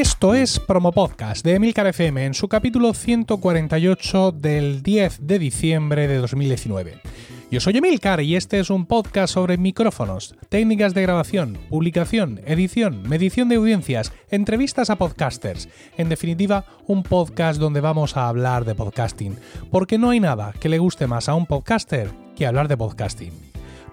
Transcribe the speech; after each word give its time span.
Esto 0.00 0.32
es 0.32 0.58
Promo 0.58 0.92
Podcast 0.92 1.44
de 1.44 1.56
Emilcar 1.56 1.86
FM 1.86 2.24
en 2.24 2.32
su 2.32 2.48
capítulo 2.48 2.94
148 2.94 4.32
del 4.32 4.82
10 4.82 5.26
de 5.26 5.38
diciembre 5.38 6.08
de 6.08 6.16
2019. 6.16 7.02
Yo 7.50 7.60
soy 7.60 7.76
Emilcar 7.76 8.22
y 8.22 8.34
este 8.34 8.60
es 8.60 8.70
un 8.70 8.86
podcast 8.86 9.34
sobre 9.34 9.58
micrófonos, 9.58 10.36
técnicas 10.48 10.94
de 10.94 11.02
grabación, 11.02 11.58
publicación, 11.68 12.40
edición, 12.46 13.06
medición 13.10 13.50
de 13.50 13.56
audiencias, 13.56 14.14
entrevistas 14.30 14.88
a 14.88 14.96
podcasters. 14.96 15.68
En 15.98 16.08
definitiva, 16.08 16.64
un 16.86 17.02
podcast 17.02 17.60
donde 17.60 17.82
vamos 17.82 18.16
a 18.16 18.26
hablar 18.26 18.64
de 18.64 18.74
podcasting, 18.74 19.36
porque 19.70 19.98
no 19.98 20.08
hay 20.08 20.20
nada 20.20 20.54
que 20.58 20.70
le 20.70 20.78
guste 20.78 21.08
más 21.08 21.28
a 21.28 21.34
un 21.34 21.44
podcaster 21.44 22.10
que 22.36 22.46
hablar 22.46 22.68
de 22.68 22.78
podcasting. 22.78 23.49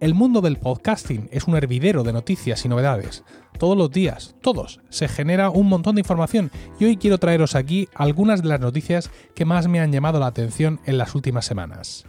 El 0.00 0.14
mundo 0.14 0.40
del 0.40 0.56
podcasting 0.56 1.28
es 1.30 1.44
un 1.44 1.56
hervidero 1.56 2.02
de 2.04 2.14
noticias 2.14 2.64
y 2.64 2.70
novedades. 2.70 3.22
Todos 3.58 3.76
los 3.76 3.90
días, 3.90 4.34
todos, 4.40 4.80
se 4.88 5.08
genera 5.08 5.50
un 5.50 5.68
montón 5.68 5.96
de 5.96 6.00
información 6.00 6.50
y 6.78 6.86
hoy 6.86 6.96
quiero 6.96 7.18
traeros 7.18 7.54
aquí 7.54 7.86
algunas 7.94 8.40
de 8.40 8.48
las 8.48 8.60
noticias 8.60 9.10
que 9.34 9.44
más 9.44 9.68
me 9.68 9.78
han 9.78 9.92
llamado 9.92 10.18
la 10.18 10.28
atención 10.28 10.80
en 10.86 10.96
las 10.96 11.14
últimas 11.14 11.44
semanas. 11.44 12.06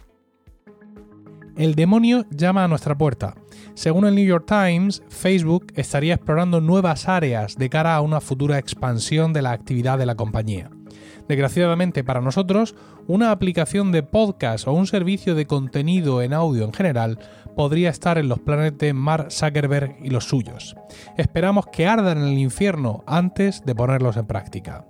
El 1.54 1.74
demonio 1.74 2.24
llama 2.30 2.64
a 2.64 2.68
nuestra 2.68 2.96
puerta. 2.96 3.34
Según 3.74 4.06
el 4.06 4.14
New 4.14 4.24
York 4.24 4.46
Times, 4.46 5.02
Facebook 5.10 5.66
estaría 5.74 6.14
explorando 6.14 6.62
nuevas 6.62 7.10
áreas 7.10 7.58
de 7.58 7.68
cara 7.68 7.94
a 7.94 8.00
una 8.00 8.22
futura 8.22 8.56
expansión 8.56 9.34
de 9.34 9.42
la 9.42 9.52
actividad 9.52 9.98
de 9.98 10.06
la 10.06 10.14
compañía. 10.14 10.70
Desgraciadamente 11.28 12.04
para 12.04 12.20
nosotros, 12.20 12.74
una 13.06 13.30
aplicación 13.30 13.92
de 13.92 14.02
podcast 14.02 14.66
o 14.66 14.72
un 14.72 14.86
servicio 14.86 15.34
de 15.34 15.46
contenido 15.46 16.22
en 16.22 16.32
audio 16.32 16.64
en 16.64 16.72
general 16.72 17.18
podría 17.56 17.90
estar 17.90 18.18
en 18.18 18.28
los 18.28 18.40
planes 18.40 18.76
de 18.78 18.92
Mark 18.92 19.30
Zuckerberg 19.30 19.96
y 20.02 20.10
los 20.10 20.24
suyos. 20.24 20.76
Esperamos 21.16 21.66
que 21.66 21.86
ardan 21.86 22.18
en 22.18 22.24
el 22.24 22.38
infierno 22.38 23.04
antes 23.06 23.64
de 23.64 23.74
ponerlos 23.74 24.16
en 24.16 24.26
práctica. 24.26 24.86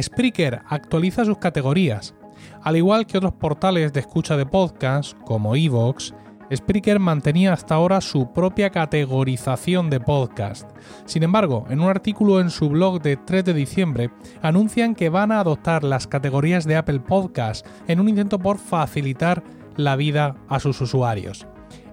Spreaker 0.00 0.60
actualiza 0.68 1.24
sus 1.24 1.38
categorías. 1.38 2.14
Al 2.62 2.76
igual 2.76 3.06
que 3.06 3.18
otros 3.18 3.32
portales 3.32 3.92
de 3.92 4.00
escucha 4.00 4.36
de 4.36 4.46
podcast, 4.46 5.18
como 5.24 5.56
Evox, 5.56 6.14
Spreaker 6.54 6.98
mantenía 6.98 7.52
hasta 7.52 7.74
ahora 7.74 8.00
su 8.00 8.32
propia 8.32 8.70
categorización 8.70 9.90
de 9.90 10.00
podcast. 10.00 10.70
Sin 11.04 11.22
embargo, 11.22 11.66
en 11.68 11.80
un 11.80 11.88
artículo 11.88 12.40
en 12.40 12.48
su 12.50 12.70
blog 12.70 13.02
de 13.02 13.16
3 13.16 13.44
de 13.44 13.54
diciembre, 13.54 14.10
anuncian 14.40 14.94
que 14.94 15.10
van 15.10 15.30
a 15.30 15.40
adoptar 15.40 15.84
las 15.84 16.06
categorías 16.06 16.64
de 16.64 16.76
Apple 16.76 17.00
Podcast 17.00 17.66
en 17.86 18.00
un 18.00 18.08
intento 18.08 18.38
por 18.38 18.58
facilitar 18.58 19.42
la 19.76 19.96
vida 19.96 20.36
a 20.48 20.58
sus 20.58 20.80
usuarios. 20.80 21.46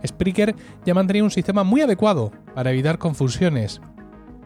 Spreaker 0.06 0.56
ya 0.86 0.94
mantenía 0.94 1.24
un 1.24 1.32
sistema 1.32 1.64
muy 1.64 1.82
adecuado 1.82 2.32
para 2.54 2.72
evitar 2.72 2.98
confusiones 2.98 3.82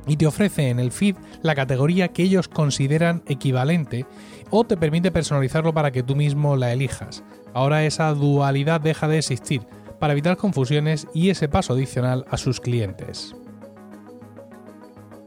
y 0.08 0.18
te 0.18 0.26
ofrece 0.26 0.70
en 0.70 0.80
el 0.80 0.92
feed 0.92 1.16
la 1.44 1.54
categoría 1.54 2.08
que 2.08 2.24
ellos 2.24 2.48
consideran 2.48 3.22
equivalente 3.28 4.06
o 4.50 4.64
te 4.64 4.76
permite 4.76 5.12
personalizarlo 5.12 5.74
para 5.74 5.92
que 5.92 6.02
tú 6.02 6.16
mismo 6.16 6.56
la 6.56 6.74
elijas. 6.74 7.24
Ahora 7.54 7.86
esa 7.86 8.12
dualidad 8.14 8.82
deja 8.82 9.08
de 9.08 9.20
existir 9.20 9.62
para 10.00 10.14
evitar 10.14 10.38
confusiones 10.38 11.08
y 11.14 11.30
ese 11.30 11.50
paso 11.50 11.74
adicional 11.74 12.26
a 12.30 12.38
sus 12.38 12.60
clientes. 12.60 13.36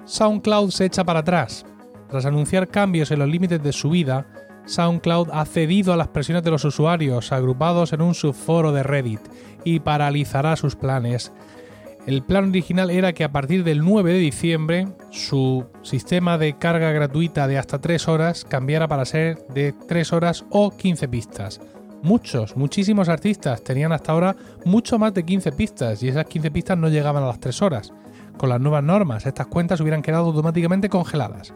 SoundCloud 0.05 0.71
se 0.71 0.87
echa 0.87 1.05
para 1.05 1.21
atrás. 1.21 1.65
Tras 2.09 2.27
anunciar 2.27 2.69
cambios 2.69 3.11
en 3.11 3.21
los 3.21 3.29
límites 3.29 3.63
de 3.63 3.73
su 3.73 3.91
vida, 3.91 4.27
SoundCloud 4.67 5.29
ha 5.33 5.45
cedido 5.45 5.93
a 5.93 5.97
las 5.97 6.09
presiones 6.09 6.43
de 6.43 6.51
los 6.51 6.65
usuarios 6.65 7.33
agrupados 7.33 7.93
en 7.93 8.03
un 8.03 8.15
subforo 8.15 8.73
de 8.73 8.83
Reddit 8.83 9.21
y 9.65 9.81
paralizará 9.81 10.57
sus 10.57 10.77
planes. 10.77 11.33
El 12.07 12.23
plan 12.23 12.49
original 12.49 12.91
era 12.91 13.13
que 13.13 13.23
a 13.23 13.31
partir 13.31 13.63
del 13.63 13.85
9 13.85 14.13
de 14.13 14.19
diciembre 14.19 14.89
su 15.11 15.67
sistema 15.83 16.37
de 16.37 16.59
carga 16.59 16.91
gratuita 16.91 17.47
de 17.47 17.59
hasta 17.59 17.81
3 17.81 18.09
horas 18.09 18.45
cambiara 18.45 18.89
para 18.89 19.05
ser 19.05 19.47
de 19.49 19.73
3 19.73 20.13
horas 20.13 20.45
o 20.51 20.71
15 20.73 21.09
pistas. 21.09 21.61
Muchos, 22.03 22.57
muchísimos 22.57 23.09
artistas 23.09 23.63
tenían 23.63 23.93
hasta 23.93 24.11
ahora 24.11 24.35
mucho 24.65 24.99
más 24.99 25.15
de 25.15 25.25
15 25.25 25.53
pistas 25.53 26.03
y 26.03 26.09
esas 26.09 26.25
15 26.25 26.51
pistas 26.51 26.77
no 26.77 26.89
llegaban 26.89 27.23
a 27.23 27.29
las 27.29 27.39
3 27.39 27.63
horas. 27.63 27.93
Con 28.37 28.49
las 28.49 28.61
nuevas 28.61 28.83
normas, 28.83 29.25
estas 29.25 29.47
cuentas 29.47 29.81
hubieran 29.81 30.03
quedado 30.03 30.27
automáticamente 30.27 30.89
congeladas. 30.89 31.55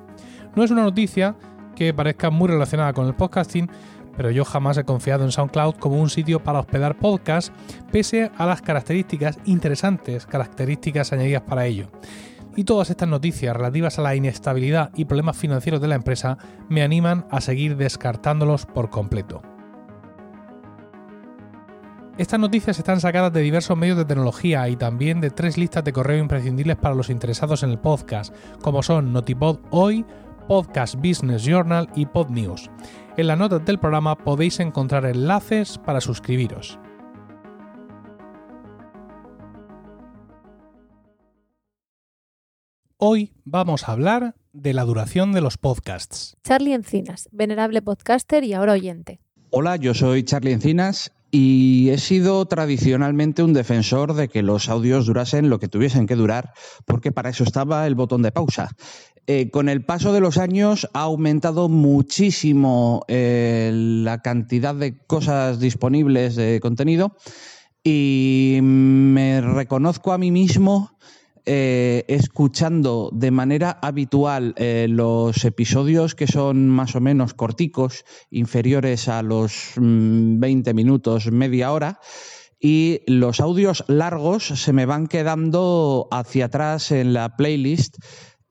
No 0.55 0.63
es 0.63 0.71
una 0.71 0.85
noticia 0.85 1.35
que 1.75 1.93
parezca 1.93 2.31
muy 2.31 2.47
relacionada 2.47 2.93
con 2.93 3.09
el 3.09 3.15
podcasting, 3.15 3.69
pero 4.17 4.31
yo 4.31 4.45
jamás 4.45 4.79
he 4.79 4.85
confiado 4.85 5.25
en 5.25 5.33
SoundCloud 5.33 5.75
como 5.81 6.01
un 6.01 6.11
sitio 6.11 6.41
para 6.41 6.61
hospedar 6.61 6.97
podcasts, 6.97 7.51
pese 7.91 8.31
a 8.37 8.47
las 8.47 8.63
características 8.63 9.41
interesantes, 9.47 10.27
características 10.27 11.13
añadidas 11.13 11.43
para 11.43 11.67
ello. 11.67 11.89
Y 12.55 12.63
todas 12.63 12.89
estas 12.89 13.09
noticias 13.09 13.55
relativas 13.55 13.99
a 13.99 14.03
la 14.03 14.15
inestabilidad 14.15 14.91
y 14.95 15.07
problemas 15.07 15.37
financieros 15.37 15.81
de 15.81 15.89
la 15.89 15.97
empresa 15.97 16.39
me 16.69 16.83
animan 16.83 17.27
a 17.33 17.41
seguir 17.41 17.77
descartándolos 17.77 18.65
por 18.65 18.91
completo. 18.91 19.43
Estas 22.19 22.41
noticias 22.41 22.79
están 22.79 22.99
sacadas 22.99 23.31
de 23.35 23.43
diversos 23.43 23.77
medios 23.77 23.99
de 23.99 24.07
tecnología 24.07 24.67
y 24.71 24.77
también 24.77 25.21
de 25.21 25.29
tres 25.29 25.59
listas 25.59 25.85
de 25.85 25.93
correo 25.93 26.17
imprescindibles 26.17 26.77
para 26.77 26.95
los 26.95 27.11
interesados 27.11 27.63
en 27.63 27.69
el 27.69 27.79
podcast, 27.79 28.35
como 28.63 28.83
son 28.83 29.13
Notipod 29.13 29.59
Hoy, 29.71 30.03
Podcast 30.49 30.95
Business 30.95 31.45
Journal 31.45 31.91
y 31.95 32.07
Pod 32.07 32.31
News. 32.31 32.71
En 33.19 33.27
las 33.27 33.39
notas 33.39 33.67
del 33.67 33.79
programa 33.79 34.17
podéis 34.17 34.61
encontrar 34.61 35.05
enlaces 35.05 35.77
para 35.77 36.01
suscribiros. 36.01 36.79
Hoy 42.97 43.35
vamos 43.45 43.87
a 43.91 43.93
hablar 43.93 44.37
de 44.55 44.73
la 44.73 44.85
duración 44.85 45.33
de 45.33 45.43
los 45.43 45.59
podcasts. 45.59 46.39
Charlie 46.45 46.73
Encinas, 46.73 47.29
venerable 47.31 47.83
podcaster 47.83 48.43
y 48.43 48.55
ahora 48.55 48.73
oyente. 48.73 49.21
Hola, 49.51 49.77
yo 49.77 49.93
soy 49.93 50.23
Charlie 50.23 50.53
Encinas 50.53 51.13
y 51.31 51.91
he 51.91 51.99
sido 51.99 52.47
tradicionalmente 52.47 53.43
un 53.43 53.53
defensor 53.53 54.15
de 54.15 54.29
que 54.29 54.43
los 54.43 54.69
audios 54.69 55.07
durasen 55.07 55.51
lo 55.51 55.59
que 55.59 55.69
tuviesen 55.69 56.07
que 56.07 56.17
durar, 56.17 56.53
porque 56.85 57.13
para 57.13 57.31
eso 57.31 57.45
estaba 57.45 57.87
el 57.87 57.95
botón 57.95 58.23
de 58.23 58.33
pausa. 58.33 58.71
Eh, 59.29 59.51
con 59.51 59.69
el 59.69 59.85
paso 59.85 60.13
de 60.13 60.21
los 60.21 60.39
años 60.39 60.89
ha 60.93 61.01
aumentado 61.01 61.69
muchísimo 61.69 63.03
eh, 63.09 63.73
la 63.75 64.23
cantidad 64.23 64.75
de 64.75 65.05
cosas 65.05 65.59
disponibles 65.59 66.37
de 66.37 66.61
contenido 66.61 67.17
y 67.83 68.61
me 68.63 69.41
reconozco 69.41 70.13
a 70.13 70.19
mí 70.19 70.31
mismo 70.31 70.97
eh, 71.47 72.05
escuchando 72.09 73.11
de 73.13 73.31
manera 73.31 73.79
habitual 73.81 74.55
los 74.89 75.45
episodios 75.45 76.15
que 76.15 76.27
son 76.27 76.69
más 76.69 76.95
o 76.97 77.01
menos 77.01 77.35
corticos, 77.35 78.05
inferiores 78.31 79.09
a 79.09 79.23
los 79.23 79.73
20 79.77 80.73
mm, 80.73 80.77
minutos, 80.77 81.31
media 81.31 81.73
hora, 81.73 82.01
y 82.61 83.03
los 83.07 83.41
audios 83.41 83.85
largos 83.87 84.47
se 84.47 84.73
me 84.73 84.87
van 84.87 85.07
quedando 85.07 86.09
hacia 86.11 86.47
atrás 86.47 86.91
en 86.91 87.13
la 87.13 87.37
playlist 87.37 87.99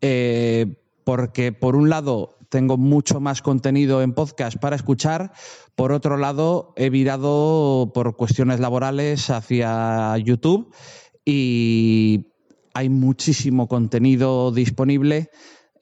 eh, 0.01 0.81
porque 1.03 1.51
por 1.51 1.75
un 1.75 1.89
lado 1.89 2.38
tengo 2.50 2.77
mucho 2.77 3.19
más 3.19 3.41
contenido 3.41 4.01
en 4.01 4.13
podcast 4.13 4.57
para 4.57 4.75
escuchar, 4.75 5.33
por 5.75 5.91
otro 5.91 6.18
lado 6.18 6.74
he 6.77 6.89
virado 6.89 7.91
por 7.94 8.15
cuestiones 8.15 8.59
laborales 8.59 9.30
hacia 9.30 10.15
YouTube 10.18 10.74
y 11.25 12.34
hay 12.75 12.89
muchísimo 12.89 13.68
contenido 13.68 14.51
disponible. 14.51 15.31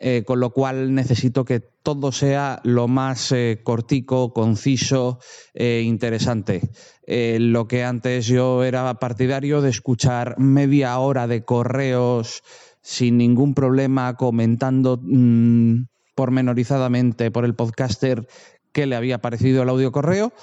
Eh, 0.06 0.24
con 0.26 0.42
lo 0.42 0.50
cual 0.50 0.94
necesito 0.94 1.46
que 1.46 1.62
todo 1.62 2.12
sea 2.12 2.60
lo 2.66 2.90
más 2.90 3.32
eh, 3.32 3.62
cortico, 3.64 4.34
conciso 4.34 5.20
e 5.54 5.82
interesante. 5.86 6.70
lo 7.08 7.70
que 7.70 7.86
antes 7.86 8.28
yo 8.28 8.66
era 8.66 8.94
partidario 8.96 9.62
de 9.62 9.70
escuchar 9.70 10.38
media 10.40 10.98
hora 11.00 11.26
de 11.28 11.46
correos 11.46 12.44
sin 12.82 13.18
ningún 13.18 13.54
problema 13.54 14.16
comentando 14.18 15.00
mm, 15.02 15.86
pormenorizadamente 16.16 17.32
por 17.32 17.46
el 17.46 17.56
podcaster 17.56 18.28
qué 18.74 18.86
le 18.86 18.98
había 18.98 19.20
parecido 19.20 19.64
el 19.64 19.70
audio 19.70 19.92
correo. 19.94 20.34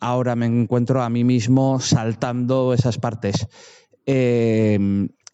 Ahora 0.00 0.34
me 0.34 0.46
encuentro 0.46 1.02
a 1.02 1.10
mí 1.10 1.24
mismo 1.24 1.78
saltando 1.78 2.72
esas 2.72 2.96
partes. 2.96 3.46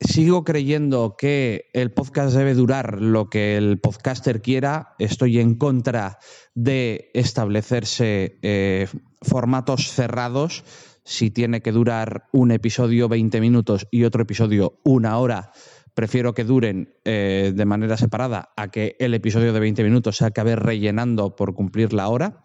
Sigo 0.01 0.45
creyendo 0.45 1.17
que 1.17 1.71
el 1.73 1.93
podcast 1.93 2.37
debe 2.37 2.55
durar 2.55 3.01
lo 3.01 3.31
que 3.31 3.57
el 3.57 3.79
podcaster 3.81 4.43
quiera. 4.43 4.95
Estoy 4.99 5.39
en 5.41 5.55
contra 5.55 6.19
de 6.55 7.11
establecerse 7.15 8.39
eh, 8.43 8.89
formatos 9.23 9.91
cerrados. 9.91 10.65
Si 11.05 11.31
tiene 11.31 11.63
que 11.63 11.73
durar 11.73 12.25
un 12.33 12.51
episodio 12.51 13.09
20 13.09 13.41
minutos 13.41 13.87
y 13.91 14.05
otro 14.05 14.23
episodio 14.23 14.81
una 14.85 15.19
hora, 15.19 15.53
prefiero 15.95 16.35
que 16.35 16.45
duren 16.45 16.95
eh, 17.05 17.53
de 17.55 17.65
manera 17.65 17.97
separada 17.97 18.51
a 18.57 18.69
que 18.69 18.97
el 18.99 19.15
episodio 19.15 19.53
de 19.53 19.61
20 19.61 19.85
minutos 19.85 20.17
se 20.17 20.27
acabe 20.27 20.57
rellenando 20.57 21.37
por 21.37 21.55
cumplir 21.55 21.93
la 21.93 22.09
hora. 22.09 22.45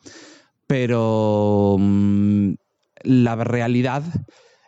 Pero 0.68 1.75
mm, 1.80 2.54
la 3.04 3.36
realidad 3.36 4.04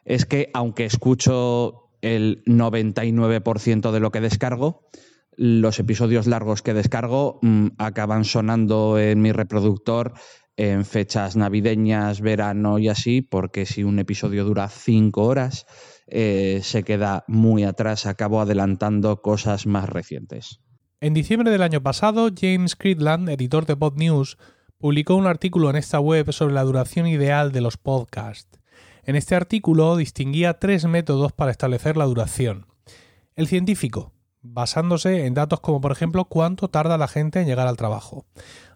es 0.06 0.26
que 0.26 0.50
aunque 0.54 0.86
escucho 0.86 1.83
el 2.04 2.44
99% 2.46 3.92
de 3.92 4.00
lo 4.00 4.12
que 4.12 4.22
descargo, 4.22 4.90
los 5.36 5.80
episodios 5.80 6.28
largos 6.28 6.62
que 6.62 6.74
descargo 6.74 7.40
mm, 7.42 7.70
acaban 7.78 8.26
sonando 8.26 9.00
en 9.00 9.22
mi 9.22 9.32
reproductor 9.32 10.14
en 10.56 10.86
fechas 10.86 11.36
navideñas, 11.36 12.22
verano 12.22 12.78
y 12.78 12.90
así, 12.90 13.22
porque 13.22 13.66
si 13.66 13.84
un 13.84 13.98
episodio 13.98 14.46
dura 14.46 14.70
cinco 14.70 15.24
horas, 15.24 15.66
eh, 16.08 16.60
se 16.62 16.84
queda 16.84 17.24
muy 17.28 17.64
atrás, 17.64 18.06
acabo 18.06 18.40
adelantando 18.40 19.22
cosas 19.22 19.66
más 19.66 19.90
recientes. 19.90 20.60
En 21.02 21.14
diciembre 21.14 21.50
del 21.50 21.64
año 21.64 21.82
pasado, 21.82 22.30
James 22.40 22.76
Cridland, 22.76 23.30
editor 23.30 23.66
de 23.66 23.76
Pod 23.76 23.98
News, 23.98 24.38
publicó 24.78 25.16
un 25.16 25.26
artículo 25.26 25.70
en 25.70 25.78
esta 25.78 26.00
web 26.00 26.32
sobre 26.32 26.54
la 26.54 26.64
duración 26.64 27.08
ideal 27.08 27.52
de 27.52 27.62
los 27.62 27.78
podcasts. 27.78 28.60
En 29.06 29.18
este 29.18 29.36
artículo 29.36 29.98
distinguía 29.98 30.60
tres 30.60 30.86
métodos 30.86 31.34
para 31.34 31.52
establecer 31.52 31.98
la 31.98 32.06
duración. 32.06 32.68
El 33.36 33.48
científico, 33.48 34.14
basándose 34.42 35.26
en 35.26 35.34
datos 35.34 35.60
como 35.60 35.82
por 35.82 35.92
ejemplo 35.92 36.26
cuánto 36.26 36.70
tarda 36.70 36.98
la 36.98 37.10
gente 37.10 37.42
en 37.42 37.48
llegar 37.48 37.68
al 37.68 37.76
trabajo. 37.76 38.26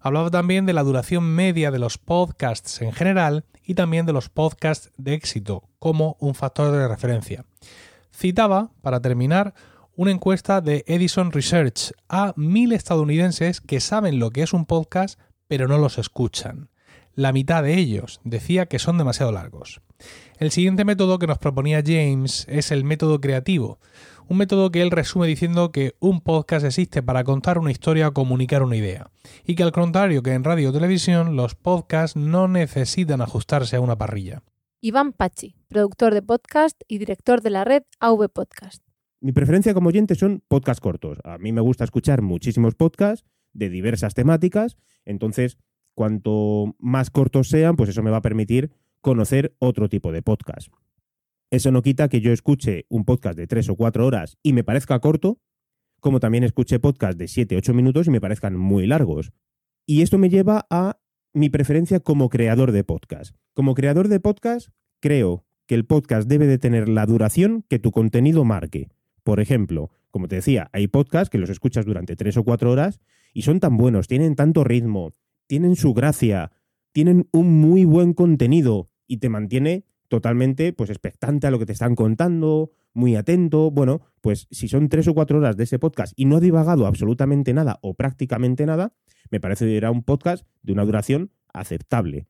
Hablaba 0.01 0.29
también 0.29 0.65
de 0.65 0.73
la 0.73 0.83
duración 0.83 1.23
media 1.23 1.71
de 1.71 1.79
los 1.79 1.97
podcasts 1.97 2.81
en 2.81 2.91
general 2.91 3.45
y 3.63 3.75
también 3.75 4.05
de 4.05 4.13
los 4.13 4.27
podcasts 4.27 4.91
de 4.97 5.13
éxito 5.13 5.69
como 5.79 6.17
un 6.19 6.35
factor 6.35 6.71
de 6.71 6.87
referencia. 6.87 7.45
Citaba, 8.13 8.71
para 8.81 9.01
terminar, 9.01 9.53
una 9.95 10.11
encuesta 10.11 10.59
de 10.59 10.83
Edison 10.87 11.31
Research 11.31 11.93
a 12.09 12.33
mil 12.35 12.73
estadounidenses 12.73 13.61
que 13.61 13.79
saben 13.79 14.19
lo 14.19 14.31
que 14.31 14.43
es 14.43 14.53
un 14.53 14.65
podcast 14.65 15.19
pero 15.47 15.69
no 15.69 15.77
los 15.77 15.97
escuchan. 15.97 16.69
La 17.13 17.31
mitad 17.31 17.63
de 17.63 17.75
ellos 17.75 18.19
decía 18.25 18.65
que 18.65 18.79
son 18.79 18.97
demasiado 18.97 19.31
largos. 19.31 19.81
El 20.39 20.51
siguiente 20.51 20.85
método 20.85 21.17
que 21.17 21.25
nos 21.25 21.39
proponía 21.39 21.81
James 21.83 22.45
es 22.47 22.69
el 22.69 22.83
método 22.83 23.19
creativo, 23.19 23.79
un 24.27 24.37
método 24.37 24.69
que 24.69 24.83
él 24.83 24.91
resume 24.91 25.25
diciendo 25.25 25.71
que 25.71 25.95
un 25.99 26.21
podcast 26.21 26.63
existe 26.63 27.01
para 27.01 27.23
contar 27.23 27.57
una 27.57 27.71
historia 27.71 28.09
o 28.09 28.13
comunicar 28.13 28.61
una 28.61 28.75
idea, 28.75 29.09
y 29.45 29.55
que 29.55 29.63
al 29.63 29.71
contrario 29.71 30.21
que 30.21 30.33
en 30.33 30.43
radio 30.43 30.69
o 30.69 30.73
televisión, 30.73 31.35
los 31.35 31.55
podcasts 31.55 32.15
no 32.15 32.47
necesitan 32.47 33.21
ajustarse 33.21 33.77
a 33.77 33.81
una 33.81 33.97
parrilla. 33.97 34.43
Iván 34.79 35.11
Pachi, 35.11 35.55
productor 35.69 36.13
de 36.13 36.21
podcast 36.21 36.79
y 36.87 36.99
director 36.99 37.41
de 37.41 37.49
la 37.49 37.63
red 37.63 37.81
AV 37.99 38.29
Podcast. 38.29 38.83
Mi 39.19 39.31
preferencia 39.31 39.73
como 39.73 39.89
oyente 39.89 40.13
son 40.13 40.43
podcasts 40.47 40.81
cortos. 40.81 41.17
A 41.23 41.39
mí 41.39 41.51
me 41.51 41.61
gusta 41.61 41.83
escuchar 41.83 42.21
muchísimos 42.21 42.75
podcasts 42.75 43.25
de 43.53 43.69
diversas 43.69 44.13
temáticas, 44.13 44.77
entonces 45.03 45.57
cuanto 45.95 46.75
más 46.77 47.09
cortos 47.09 47.49
sean, 47.49 47.75
pues 47.75 47.89
eso 47.89 48.03
me 48.03 48.11
va 48.11 48.17
a 48.17 48.21
permitir 48.21 48.69
conocer 49.01 49.55
otro 49.59 49.89
tipo 49.89 50.11
de 50.11 50.21
podcast. 50.21 50.69
Eso 51.49 51.71
no 51.71 51.81
quita 51.81 52.09
que 52.09 52.19
yo 52.19 52.31
escuche 52.31 52.85
un 52.89 53.05
podcast 53.05 53.37
de 53.37 53.47
tres 53.47 53.69
o 53.69 53.75
cuatro 53.75 54.05
horas 54.05 54.37
y 54.43 54.53
me 54.53 54.63
parezca 54.63 54.99
corto, 54.99 55.39
como 56.01 56.19
también 56.19 56.43
escuche 56.43 56.79
podcasts 56.79 57.17
de 57.17 57.27
siete, 57.27 57.55
ocho 57.55 57.73
minutos 57.73 58.07
y 58.07 58.11
me 58.11 58.21
parezcan 58.21 58.57
muy 58.57 58.85
largos. 58.85 59.31
Y 59.85 60.01
esto 60.01 60.17
me 60.17 60.29
lleva 60.29 60.67
a 60.69 60.99
mi 61.33 61.49
preferencia 61.49 61.99
como 61.99 62.29
creador 62.29 62.71
de 62.71 62.83
podcast. 62.83 63.35
Como 63.53 63.75
creador 63.75 64.09
de 64.09 64.19
podcast, 64.19 64.69
creo 64.99 65.45
que 65.67 65.75
el 65.75 65.85
podcast 65.85 66.27
debe 66.27 66.47
de 66.47 66.57
tener 66.57 66.89
la 66.89 67.05
duración 67.05 67.63
que 67.69 67.79
tu 67.79 67.91
contenido 67.91 68.43
marque. 68.43 68.89
Por 69.23 69.39
ejemplo, 69.39 69.91
como 70.09 70.27
te 70.27 70.35
decía, 70.35 70.69
hay 70.73 70.87
podcasts 70.87 71.29
que 71.29 71.37
los 71.37 71.49
escuchas 71.49 71.85
durante 71.85 72.15
tres 72.15 72.37
o 72.37 72.43
cuatro 72.43 72.71
horas 72.71 72.99
y 73.33 73.43
son 73.43 73.59
tan 73.59 73.77
buenos, 73.77 74.07
tienen 74.07 74.35
tanto 74.35 74.63
ritmo, 74.63 75.13
tienen 75.47 75.75
su 75.75 75.93
gracia, 75.93 76.51
tienen 76.97 77.29
un 77.31 77.61
muy 77.61 77.85
buen 77.85 78.15
contenido 78.15 78.87
y 79.05 79.17
te 79.17 79.29
mantiene 79.29 79.85
totalmente 80.07 80.73
pues 80.73 80.89
expectante 80.89 81.45
a 81.45 81.51
lo 81.51 81.59
que 81.59 81.67
te 81.67 81.73
están 81.73 81.93
contando, 81.93 82.71
muy 82.91 83.15
atento. 83.15 83.69
Bueno, 83.69 84.01
pues 84.19 84.47
si 84.49 84.67
son 84.67 84.89
tres 84.89 85.07
o 85.07 85.13
cuatro 85.13 85.37
horas 85.37 85.55
de 85.57 85.65
ese 85.65 85.77
podcast 85.77 86.13
y 86.15 86.25
no 86.25 86.37
ha 86.37 86.39
divagado 86.39 86.87
absolutamente 86.87 87.53
nada 87.53 87.77
o 87.83 87.93
prácticamente 87.93 88.65
nada, 88.65 88.95
me 89.29 89.39
parece 89.39 89.65
que 89.65 89.77
era 89.77 89.91
un 89.91 90.01
podcast 90.01 90.47
de 90.63 90.73
una 90.73 90.85
duración 90.85 91.29
aceptable. 91.53 92.25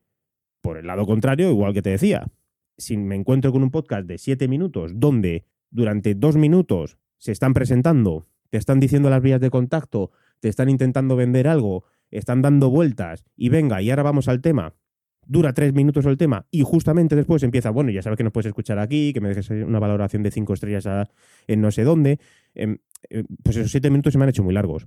Por 0.60 0.76
el 0.76 0.86
lado 0.86 1.06
contrario, 1.06 1.48
igual 1.48 1.72
que 1.72 1.80
te 1.80 1.88
decía, 1.88 2.30
si 2.76 2.98
me 2.98 3.14
encuentro 3.14 3.52
con 3.52 3.62
un 3.62 3.70
podcast 3.70 4.06
de 4.06 4.18
siete 4.18 4.48
minutos 4.48 4.92
donde 4.96 5.46
durante 5.70 6.14
dos 6.14 6.36
minutos 6.36 6.98
se 7.16 7.32
están 7.32 7.54
presentando, 7.54 8.26
te 8.50 8.58
están 8.58 8.80
diciendo 8.80 9.08
las 9.08 9.22
vías 9.22 9.40
de 9.40 9.48
contacto, 9.48 10.10
te 10.40 10.50
están 10.50 10.68
intentando 10.68 11.16
vender 11.16 11.48
algo, 11.48 11.84
están 12.10 12.42
dando 12.42 12.70
vueltas 12.70 13.24
y 13.36 13.48
venga, 13.48 13.82
y 13.82 13.90
ahora 13.90 14.02
vamos 14.02 14.28
al 14.28 14.40
tema, 14.40 14.74
dura 15.28 15.52
tres 15.52 15.74
minutos 15.74 16.06
el 16.06 16.16
tema 16.16 16.46
y 16.50 16.62
justamente 16.62 17.14
después 17.14 17.42
empieza, 17.42 17.70
bueno, 17.70 17.90
ya 17.90 18.02
sabes 18.02 18.16
que 18.16 18.24
nos 18.24 18.32
puedes 18.32 18.46
escuchar 18.46 18.78
aquí, 18.78 19.12
que 19.12 19.20
me 19.20 19.28
dejes 19.28 19.50
una 19.50 19.78
valoración 19.78 20.22
de 20.22 20.30
cinco 20.30 20.54
estrellas 20.54 20.86
en 21.46 21.60
no 21.60 21.70
sé 21.70 21.84
dónde, 21.84 22.18
em, 22.54 22.78
eh, 23.10 23.24
pues 23.42 23.56
esos 23.56 23.70
siete 23.70 23.90
minutos 23.90 24.12
se 24.12 24.18
me 24.18 24.24
han 24.24 24.30
hecho 24.30 24.42
muy 24.42 24.54
largos. 24.54 24.86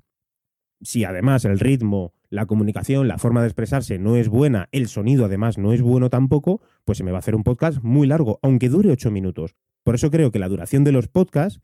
Si 0.82 1.04
además 1.04 1.46
el 1.46 1.60
ritmo, 1.60 2.16
la 2.30 2.48
comunicación, 2.48 3.08
la 3.08 3.20
forma 3.20 3.42
de 3.42 3.48
expresarse 3.48 4.00
no 4.00 4.16
es 4.16 4.30
buena, 4.30 4.68
el 4.72 4.88
sonido 4.88 5.26
además 5.26 5.60
no 5.60 5.74
es 5.74 5.82
bueno 5.84 6.10
tampoco, 6.10 6.60
pues 6.86 6.98
se 6.98 7.04
me 7.04 7.12
va 7.12 7.18
a 7.18 7.20
hacer 7.20 7.36
un 7.36 7.44
podcast 7.44 7.84
muy 7.84 8.08
largo, 8.08 8.40
aunque 8.42 8.68
dure 8.68 8.90
ocho 8.90 9.12
minutos. 9.12 9.56
Por 9.84 9.94
eso 9.94 10.10
creo 10.10 10.32
que 10.32 10.40
la 10.40 10.50
duración 10.50 10.84
de 10.84 10.92
los 10.92 11.08
podcasts 11.08 11.62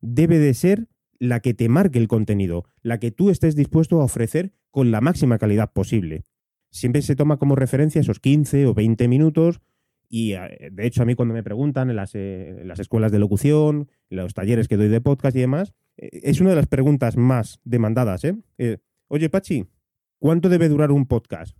debe 0.00 0.38
de 0.38 0.54
ser 0.54 0.86
la 1.20 1.38
que 1.38 1.54
te 1.54 1.68
marque 1.68 2.00
el 2.00 2.08
contenido, 2.08 2.64
la 2.82 2.98
que 2.98 3.12
tú 3.12 3.30
estés 3.30 3.54
dispuesto 3.54 4.00
a 4.00 4.04
ofrecer 4.04 4.52
con 4.72 4.90
la 4.90 5.00
máxima 5.00 5.38
calidad 5.38 5.72
posible 5.72 6.24
siempre 6.70 7.02
se 7.02 7.16
toma 7.16 7.36
como 7.36 7.56
referencia 7.56 8.00
esos 8.00 8.20
15 8.20 8.66
o 8.66 8.74
20 8.74 9.08
minutos 9.08 9.60
y 10.08 10.32
eh, 10.32 10.70
de 10.72 10.86
hecho 10.86 11.02
a 11.02 11.04
mí 11.04 11.14
cuando 11.14 11.34
me 11.34 11.42
preguntan 11.42 11.90
en 11.90 11.96
las, 11.96 12.12
eh, 12.14 12.62
las 12.64 12.80
escuelas 12.80 13.12
de 13.12 13.18
locución, 13.18 13.88
en 14.08 14.16
los 14.16 14.34
talleres 14.34 14.68
que 14.68 14.76
doy 14.76 14.88
de 14.88 15.00
podcast 15.00 15.36
y 15.36 15.40
demás, 15.40 15.74
eh, 15.96 16.08
es 16.22 16.40
una 16.40 16.50
de 16.50 16.56
las 16.56 16.66
preguntas 16.66 17.16
más 17.16 17.60
demandadas. 17.64 18.22
Oye, 19.08 19.28
Pachi, 19.28 19.66
¿cuánto 20.18 20.48
debe 20.48 20.68
durar 20.68 20.90
un 20.90 21.06
podcast? 21.06 21.56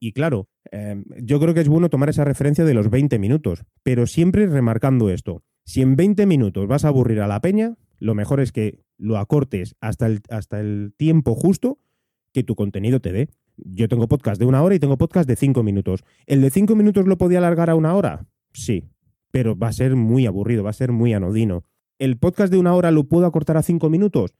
Y 0.00 0.12
claro, 0.12 0.48
em, 0.70 1.04
yo 1.22 1.38
creo 1.40 1.52
que 1.52 1.60
es 1.60 1.68
bueno 1.68 1.90
tomar 1.90 2.08
esa 2.08 2.24
referencia 2.24 2.64
de 2.64 2.74
los 2.74 2.90
20 2.90 3.18
minutos, 3.18 3.64
pero 3.82 4.06
siempre 4.06 4.46
remarcando 4.46 5.10
esto. 5.10 5.42
Si 5.64 5.82
en 5.82 5.94
20 5.94 6.26
minutos 6.26 6.66
vas 6.66 6.84
a 6.84 6.88
aburrir 6.88 7.20
a 7.20 7.28
la 7.28 7.40
peña, 7.40 7.76
lo 8.00 8.14
mejor 8.14 8.40
es 8.40 8.50
que 8.50 8.80
lo 8.98 9.18
acortes 9.18 9.76
hasta 9.80 10.06
el, 10.06 10.20
hasta 10.30 10.58
el 10.58 10.92
tiempo 10.96 11.34
justo 11.34 11.78
que 12.32 12.42
tu 12.42 12.56
contenido 12.56 13.00
te 13.00 13.12
dé. 13.12 13.28
Yo 13.56 13.88
tengo 13.88 14.08
podcast 14.08 14.40
de 14.40 14.46
una 14.46 14.62
hora 14.62 14.74
y 14.74 14.78
tengo 14.78 14.96
podcast 14.96 15.28
de 15.28 15.36
cinco 15.36 15.62
minutos. 15.62 16.02
¿El 16.26 16.40
de 16.40 16.50
cinco 16.50 16.74
minutos 16.74 17.06
lo 17.06 17.18
podía 17.18 17.38
alargar 17.38 17.70
a 17.70 17.74
una 17.74 17.94
hora? 17.94 18.26
Sí, 18.52 18.84
pero 19.30 19.56
va 19.56 19.68
a 19.68 19.72
ser 19.72 19.96
muy 19.96 20.26
aburrido, 20.26 20.64
va 20.64 20.70
a 20.70 20.74
ser 20.74 20.92
muy 20.92 21.12
anodino. 21.12 21.64
¿El 21.98 22.16
podcast 22.16 22.50
de 22.50 22.58
una 22.58 22.74
hora 22.74 22.90
lo 22.90 23.04
puedo 23.04 23.26
acortar 23.26 23.58
a 23.58 23.62
cinco 23.62 23.90
minutos? 23.90 24.34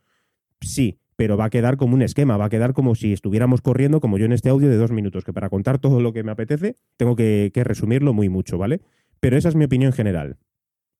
Sí, 0.62 0.99
pero 1.17 1.37
va 1.37 1.47
a 1.47 1.50
quedar 1.50 1.76
como 1.76 1.95
un 1.95 2.02
esquema, 2.02 2.38
va 2.38 2.47
a 2.47 2.50
quedar 2.50 2.73
como 2.73 2.95
si 2.95 3.12
estuviéramos 3.12 3.61
corriendo, 3.61 4.00
como 4.00 4.17
yo 4.17 4.25
en 4.25 4.33
este 4.33 4.49
audio 4.49 4.71
de 4.71 4.76
dos 4.76 4.90
minutos, 4.90 5.25
que 5.25 5.35
para 5.35 5.50
contar 5.50 5.79
todo 5.79 6.00
lo 6.00 6.14
que 6.14 6.23
me 6.23 6.33
apetece 6.33 6.76
tengo 6.97 7.14
que, 7.14 7.50
que 7.52 7.62
resumirlo 7.62 8.14
muy 8.14 8.31
mucho, 8.31 8.57
¿vale? 8.57 8.81
Pero 9.21 9.37
esa 9.37 9.50
es 9.50 9.55
mi 9.55 9.67
opinión 9.67 9.93
general. 9.93 10.38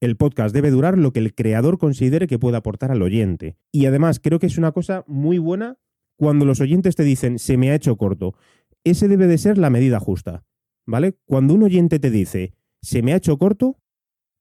El 0.01 0.17
podcast 0.17 0.55
debe 0.55 0.71
durar 0.71 0.97
lo 0.97 1.13
que 1.13 1.19
el 1.19 1.35
creador 1.35 1.77
considere 1.77 2.27
que 2.27 2.39
puede 2.39 2.57
aportar 2.57 2.91
al 2.91 3.03
oyente. 3.03 3.59
Y 3.71 3.85
además 3.85 4.19
creo 4.19 4.39
que 4.39 4.47
es 4.47 4.57
una 4.57 4.73
cosa 4.73 5.05
muy 5.07 5.37
buena 5.37 5.77
cuando 6.17 6.47
los 6.47 6.61
oyentes 6.63 6.97
te 6.97 7.03
dicen 7.03 7.39
se 7.39 7.59
me 7.59 7.71
ha 7.71 7.75
hecho 7.75 7.97
corto, 7.97 8.35
ese 8.83 9.09
debe 9.09 9.27
de 9.27 9.37
ser 9.37 9.59
la 9.59 9.69
medida 9.69 10.01
justa, 10.01 10.45
¿vale? 10.87 11.19
Cuando 11.27 11.53
un 11.53 11.65
oyente 11.65 11.99
te 11.99 12.11
dice 12.11 12.55
se 12.81 13.03
me 13.03 13.13
ha 13.13 13.17
hecho 13.17 13.37
corto, 13.37 13.77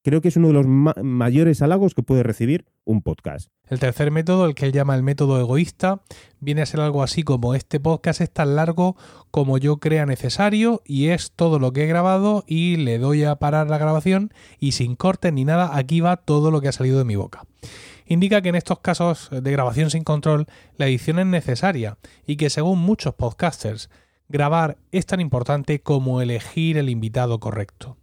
creo 0.04 0.22
que 0.22 0.30
es 0.30 0.38
uno 0.38 0.48
de 0.48 0.54
los 0.54 0.66
mayores 0.68 1.62
halagos 1.62 1.94
que 1.94 2.04
puede 2.04 2.24
recibir 2.24 2.66
un 2.86 3.02
podcast. 3.02 3.50
El 3.68 3.80
tercer 3.80 4.12
método, 4.12 4.46
el 4.46 4.56
que 4.56 4.66
él 4.66 4.72
llama 4.72 4.96
el 4.96 5.04
método 5.04 5.40
egoísta, 5.40 6.02
viene 6.40 6.62
a 6.62 6.66
ser 6.66 6.80
algo 6.80 7.04
así 7.04 7.24
como 7.24 7.54
este 7.54 7.80
podcast 7.80 8.22
es 8.22 8.32
tan 8.32 8.56
largo 8.56 8.96
como 9.32 9.58
yo 9.58 9.78
crea 9.78 10.06
necesario 10.06 10.82
y 10.86 11.08
es 11.08 11.32
todo 11.32 11.60
lo 11.60 11.72
que 11.72 11.84
he 11.84 11.88
grabado 11.88 12.44
y 12.48 12.78
le 12.78 12.98
doy 12.98 13.24
a 13.24 13.36
parar 13.36 13.70
la 13.70 13.78
grabación 13.78 14.34
y 14.60 14.72
sin 14.72 14.96
cortes 14.96 15.34
ni 15.34 15.46
nada, 15.46 15.78
aquí 15.78 16.02
va 16.02 16.18
todo 16.18 16.52
lo 16.52 16.62
que 16.62 16.70
ha 16.70 16.74
salido 16.74 16.98
de 16.98 17.06
mi 17.06 17.16
boca 17.16 17.44
indica 18.10 18.42
que 18.42 18.50
en 18.50 18.56
estos 18.56 18.80
casos 18.80 19.30
de 19.32 19.52
grabación 19.52 19.92
sin 19.92 20.04
control 20.04 20.48
la 20.76 20.88
edición 20.88 21.20
es 21.20 21.28
necesaria 21.28 21.98
y 22.26 22.38
que 22.38 22.50
según 22.50 22.80
muchos 22.80 23.14
podcasters, 23.14 23.90
grabar 24.28 24.78
es 24.92 25.06
tan 25.06 25.22
importante 25.22 25.82
como 25.82 26.20
elegir 26.20 26.78
el 26.78 26.90
invitado 26.90 27.40
correcto. 27.40 27.99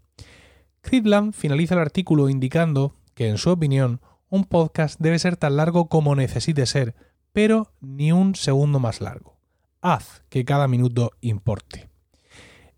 Cridland 0.87 1.33
finaliza 1.33 1.75
el 1.75 1.81
artículo 1.81 2.29
indicando 2.29 2.95
que, 3.15 3.29
en 3.29 3.39
su 3.39 3.51
opinión, 3.51 4.01
un 4.29 4.45
podcast 4.45 5.01
debe 5.01 5.19
ser 5.19 5.37
tan 5.37 5.57
largo 5.57 5.89
como 5.89 6.15
necesite 6.15 6.65
ser, 6.65 6.95
pero 7.33 7.73
ni 7.81 8.13
un 8.13 8.37
segundo 8.37 8.79
más 8.79 9.01
largo. 9.01 9.37
Haz 9.81 10.23
que 10.29 10.45
cada 10.45 10.69
minuto 10.69 11.11
importe. 11.21 11.89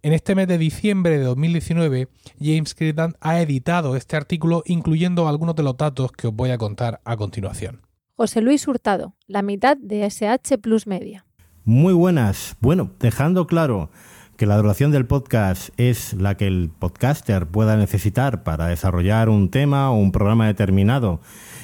En 0.00 0.14
este 0.14 0.34
mes 0.34 0.48
de 0.48 0.56
diciembre 0.56 1.18
de 1.18 1.24
2019, 1.24 2.08
James 2.40 2.74
Crichton 2.74 3.14
ha 3.20 3.42
editado 3.42 3.94
este 3.94 4.16
artículo 4.16 4.62
incluyendo 4.64 5.28
algunos 5.28 5.54
de 5.54 5.64
los 5.64 5.76
datos 5.76 6.10
que 6.12 6.28
os 6.28 6.34
voy 6.34 6.50
a 6.50 6.56
contar 6.56 7.02
a 7.04 7.18
continuación. 7.18 7.82
José 8.16 8.40
Luis 8.40 8.66
Hurtado, 8.66 9.16
la 9.26 9.42
mitad 9.42 9.76
de 9.76 10.06
SH 10.06 10.56
Plus 10.62 10.86
Media. 10.86 11.26
Muy 11.64 11.92
buenas. 11.92 12.56
Bueno, 12.60 12.90
dejando 13.00 13.46
claro 13.46 13.90
que 14.38 14.46
la 14.46 14.56
duración 14.56 14.92
del 14.92 15.04
podcast 15.04 15.70
es 15.78 16.14
la 16.14 16.36
que 16.36 16.46
el 16.46 16.70
podcaster 16.78 17.48
pueda 17.48 17.76
necesitar 17.76 18.44
para 18.44 18.68
desarrollar 18.68 19.28
un 19.28 19.50
tema 19.50 19.90
o 19.90 19.98
un 19.98 20.12
programa 20.12 20.46
determinado 20.46 21.20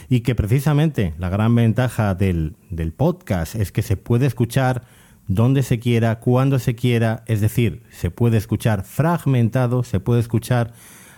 y 0.08 0.22
que 0.22 0.34
precisamente 0.34 1.14
la 1.16 1.28
gran 1.28 1.54
ventaja 1.54 2.16
del, 2.16 2.56
del 2.70 2.92
podcast 2.92 3.54
es 3.54 3.70
que 3.70 3.82
se 3.82 3.96
puede 3.96 4.26
escuchar 4.26 4.82
donde 5.28 5.62
se 5.62 5.78
quiera, 5.78 6.18
cuando 6.18 6.58
se 6.58 6.74
quiera, 6.74 7.22
es 7.28 7.40
decir, 7.40 7.84
se 7.92 8.10
puede 8.10 8.38
escuchar 8.38 8.82
fragmentado, 8.82 9.84
se 9.84 10.00
puede 10.00 10.18
escuchar 10.18 10.72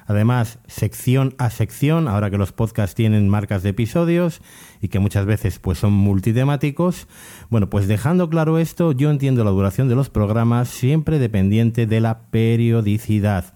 además 0.07 0.59
sección 0.67 1.35
a 1.39 1.51
sección, 1.51 2.09
ahora 2.09 2.31
que 2.31 2.39
los 2.39 2.53
podcasts 2.53 2.95
tienen 2.95 3.29
marcas 3.29 3.63
de 3.63 3.71
episodios 3.71 4.41
y 4.81 4.89
que 4.89 4.99
muchas 4.99 5.27
veces 5.27 5.59
pues 5.59 5.79
son 5.79 5.93
multitemáticos. 5.93 7.09
Bueno, 7.51 7.69
pues 7.69 7.89
dejando 7.89 8.31
claro 8.31 8.59
esto, 8.59 8.93
yo 8.93 9.11
entiendo 9.11 9.45
la 9.45 9.51
duración 9.51 9.89
de 9.89 9.97
los 9.97 10.11
programas 10.11 10.69
siempre 10.69 11.19
dependiente 11.19 11.87
de 11.87 12.01
la 12.01 12.31
periodicidad, 12.31 13.55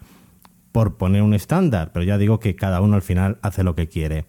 por 0.72 0.96
poner 0.96 1.22
un 1.22 1.34
estándar, 1.34 1.90
pero 1.92 2.04
ya 2.04 2.18
digo 2.18 2.40
que 2.40 2.54
cada 2.54 2.80
uno 2.80 2.96
al 2.96 3.02
final 3.02 3.38
hace 3.42 3.64
lo 3.64 3.74
que 3.74 3.88
quiere. 3.88 4.26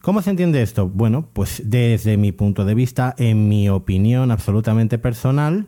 ¿Cómo 0.00 0.22
se 0.22 0.30
entiende 0.30 0.62
esto? 0.62 0.88
Bueno, 0.88 1.28
pues 1.32 1.62
desde 1.66 2.16
mi 2.16 2.32
punto 2.32 2.64
de 2.64 2.74
vista, 2.74 3.14
en 3.18 3.48
mi 3.48 3.68
opinión 3.68 4.30
absolutamente 4.30 4.98
personal, 4.98 5.66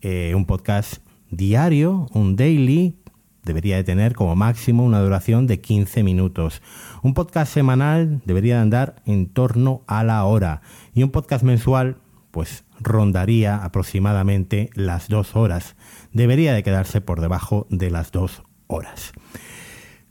eh, 0.00 0.34
un 0.36 0.44
podcast 0.44 0.98
diario, 1.30 2.08
un 2.12 2.36
daily, 2.36 2.96
debería 3.44 3.76
de 3.76 3.84
tener 3.84 4.14
como 4.14 4.36
máximo 4.36 4.84
una 4.84 5.00
duración 5.00 5.46
de 5.46 5.60
15 5.60 6.02
minutos. 6.02 6.62
Un 7.02 7.14
podcast 7.14 7.52
semanal 7.52 8.22
debería 8.24 8.56
de 8.56 8.62
andar 8.62 9.02
en 9.06 9.26
torno 9.26 9.82
a 9.86 10.04
la 10.04 10.24
hora. 10.24 10.62
Y 10.94 11.02
un 11.02 11.10
podcast 11.10 11.44
mensual, 11.44 11.98
pues 12.30 12.64
rondaría 12.80 13.64
aproximadamente 13.64 14.70
las 14.74 15.08
dos 15.08 15.36
horas. 15.36 15.76
Debería 16.12 16.52
de 16.54 16.62
quedarse 16.62 17.00
por 17.00 17.20
debajo 17.20 17.66
de 17.70 17.90
las 17.90 18.12
dos 18.12 18.42
horas. 18.66 19.12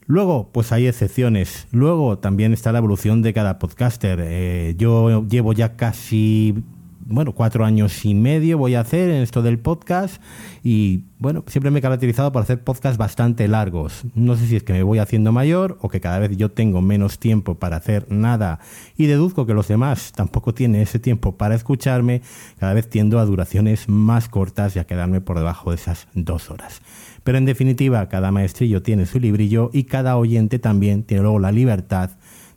Luego, 0.06 0.50
pues 0.52 0.72
hay 0.72 0.88
excepciones. 0.88 1.68
Luego 1.72 2.18
también 2.18 2.54
está 2.54 2.72
la 2.72 2.80
evolución 2.80 3.22
de 3.22 3.34
cada 3.34 3.60
podcaster. 3.60 4.20
Eh, 4.22 4.76
yo 4.78 5.26
llevo 5.28 5.54
ya 5.54 5.76
casi, 5.76 6.64
bueno, 7.06 7.34
cuatro 7.34 7.66
años 7.66 8.06
y 8.06 8.14
medio 8.14 8.58
voy 8.58 8.76
a 8.76 8.82
hacer 8.82 9.10
en 9.10 9.22
esto 9.22 9.42
del 9.42 9.60
podcast 9.60 10.22
y, 10.64 11.06
bueno, 11.20 11.44
siempre 11.48 11.72
me 11.72 11.80
he 11.80 11.82
caracterizado 11.82 12.32
por 12.32 12.42
hacer 12.42 12.64
podcasts 12.64 12.98
bastante 12.98 13.48
largos. 13.48 14.04
No 14.16 14.36
sé 14.36 14.48
si 14.48 14.56
es 14.56 14.64
que 14.64 14.74
me 14.74 14.84
voy 14.84 15.00
haciendo 15.00 15.32
mayor 15.32 15.78
o 15.82 15.90
que 15.90 16.02
cada 16.02 16.20
vez 16.20 16.36
yo 16.38 16.52
tengo 16.52 16.82
menos 16.82 17.20
tiempo 17.20 17.56
para 17.56 17.78
hacer 17.78 18.06
nada 18.10 18.60
y 18.98 19.06
deduzco 19.06 19.46
que 19.46 19.54
los 19.54 19.68
demás 19.68 20.12
tampoco 20.14 20.54
tienen 20.54 20.82
ese 20.82 21.00
tiempo 21.00 21.38
para 21.38 21.56
escucharme. 21.56 22.22
Cada 22.60 22.74
vez 22.74 22.90
tiendo 22.90 23.20
a 23.20 23.26
duraciones 23.26 23.90
más 23.90 24.30
cortas 24.30 24.76
y 24.76 24.80
a 24.80 24.86
quedarme 24.86 25.22
por 25.22 25.38
debajo 25.38 25.72
de 25.72 25.76
esas 25.78 26.08
dos 26.14 26.50
horas. 26.50 26.82
Pero 27.24 27.38
en 27.38 27.46
definitiva, 27.46 28.10
cada 28.10 28.32
maestrillo 28.32 28.82
tiene 28.82 29.06
su 29.06 29.20
librillo 29.20 29.70
y 29.74 29.86
cada 29.86 30.18
oyente 30.18 30.60
también 30.60 31.04
tiene 31.04 31.24
luego 31.24 31.40
la 31.40 31.52
libertad 31.52 32.12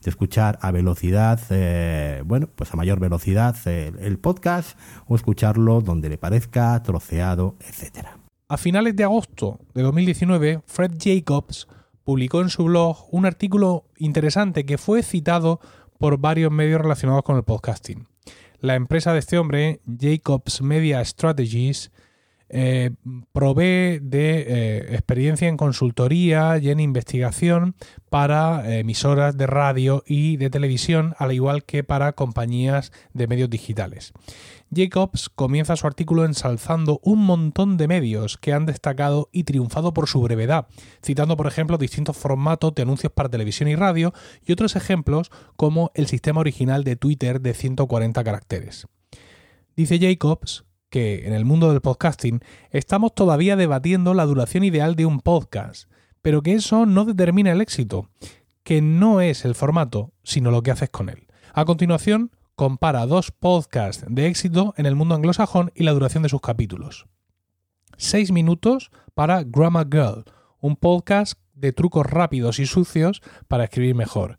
de 0.06 0.10
escuchar 0.10 0.58
a 0.62 0.70
velocidad, 0.70 1.40
eh, 1.50 2.22
bueno, 2.24 2.48
pues 2.54 2.72
a 2.72 2.76
mayor 2.76 3.00
velocidad 3.00 3.56
eh, 3.66 3.92
el 3.98 4.18
podcast 4.18 4.78
o 5.08 5.16
escucharlo 5.16 5.80
donde 5.80 6.08
le 6.08 6.16
parezca, 6.16 6.80
troceado, 6.84 7.56
etc. 7.60 8.06
A 8.48 8.56
finales 8.56 8.94
de 8.94 9.02
agosto 9.02 9.58
de 9.74 9.82
2019, 9.82 10.62
Fred 10.64 10.92
Jacobs 10.98 11.66
publicó 12.04 12.40
en 12.40 12.50
su 12.50 12.64
blog 12.64 13.08
un 13.10 13.26
artículo 13.26 13.86
interesante 13.98 14.64
que 14.64 14.78
fue 14.78 15.02
citado 15.02 15.58
por 15.98 16.18
varios 16.18 16.52
medios 16.52 16.80
relacionados 16.80 17.24
con 17.24 17.36
el 17.36 17.42
podcasting. 17.42 18.06
La 18.60 18.76
empresa 18.76 19.12
de 19.12 19.18
este 19.18 19.38
hombre, 19.38 19.80
Jacobs 19.86 20.62
Media 20.62 21.04
Strategies, 21.04 21.90
eh, 22.48 22.92
provee 23.32 23.98
de 24.00 24.44
eh, 24.46 24.94
experiencia 24.94 25.48
en 25.48 25.56
consultoría 25.56 26.58
y 26.58 26.70
en 26.70 26.78
investigación 26.78 27.74
para 28.08 28.68
eh, 28.68 28.80
emisoras 28.80 29.36
de 29.36 29.46
radio 29.46 30.04
y 30.06 30.36
de 30.36 30.50
televisión, 30.50 31.14
al 31.18 31.32
igual 31.32 31.64
que 31.64 31.82
para 31.82 32.12
compañías 32.12 32.92
de 33.12 33.26
medios 33.26 33.50
digitales. 33.50 34.12
Jacobs 34.74 35.28
comienza 35.28 35.76
su 35.76 35.86
artículo 35.86 36.24
ensalzando 36.24 37.00
un 37.02 37.24
montón 37.24 37.76
de 37.76 37.88
medios 37.88 38.36
que 38.36 38.52
han 38.52 38.66
destacado 38.66 39.28
y 39.32 39.44
triunfado 39.44 39.92
por 39.92 40.08
su 40.08 40.20
brevedad, 40.20 40.66
citando 41.04 41.36
por 41.36 41.46
ejemplo 41.46 41.78
distintos 41.78 42.16
formatos 42.16 42.74
de 42.74 42.82
anuncios 42.82 43.12
para 43.12 43.28
televisión 43.28 43.68
y 43.68 43.76
radio 43.76 44.12
y 44.44 44.52
otros 44.52 44.76
ejemplos 44.76 45.30
como 45.56 45.90
el 45.94 46.06
sistema 46.06 46.40
original 46.40 46.84
de 46.84 46.96
Twitter 46.96 47.40
de 47.40 47.54
140 47.54 48.22
caracteres. 48.24 48.86
Dice 49.76 49.98
Jacobs 49.98 50.64
que 50.96 51.26
en 51.26 51.34
el 51.34 51.44
mundo 51.44 51.70
del 51.70 51.82
podcasting 51.82 52.40
estamos 52.70 53.14
todavía 53.14 53.54
debatiendo 53.54 54.14
la 54.14 54.24
duración 54.24 54.64
ideal 54.64 54.96
de 54.96 55.04
un 55.04 55.20
podcast, 55.20 55.90
pero 56.22 56.42
que 56.42 56.54
eso 56.54 56.86
no 56.86 57.04
determina 57.04 57.52
el 57.52 57.60
éxito, 57.60 58.08
que 58.62 58.80
no 58.80 59.20
es 59.20 59.44
el 59.44 59.54
formato, 59.54 60.14
sino 60.22 60.50
lo 60.50 60.62
que 60.62 60.70
haces 60.70 60.88
con 60.88 61.10
él. 61.10 61.26
A 61.52 61.66
continuación, 61.66 62.30
compara 62.54 63.04
dos 63.04 63.30
podcasts 63.30 64.06
de 64.08 64.26
éxito 64.26 64.72
en 64.78 64.86
el 64.86 64.96
mundo 64.96 65.14
anglosajón 65.14 65.70
y 65.74 65.82
la 65.82 65.92
duración 65.92 66.22
de 66.22 66.30
sus 66.30 66.40
capítulos. 66.40 67.04
6 67.98 68.32
minutos 68.32 68.90
para 69.12 69.42
Grammar 69.42 69.88
Girl, 69.92 70.24
un 70.60 70.76
podcast 70.76 71.38
de 71.52 71.74
trucos 71.74 72.06
rápidos 72.06 72.58
y 72.58 72.64
sucios 72.64 73.20
para 73.48 73.64
escribir 73.64 73.94
mejor. 73.94 74.38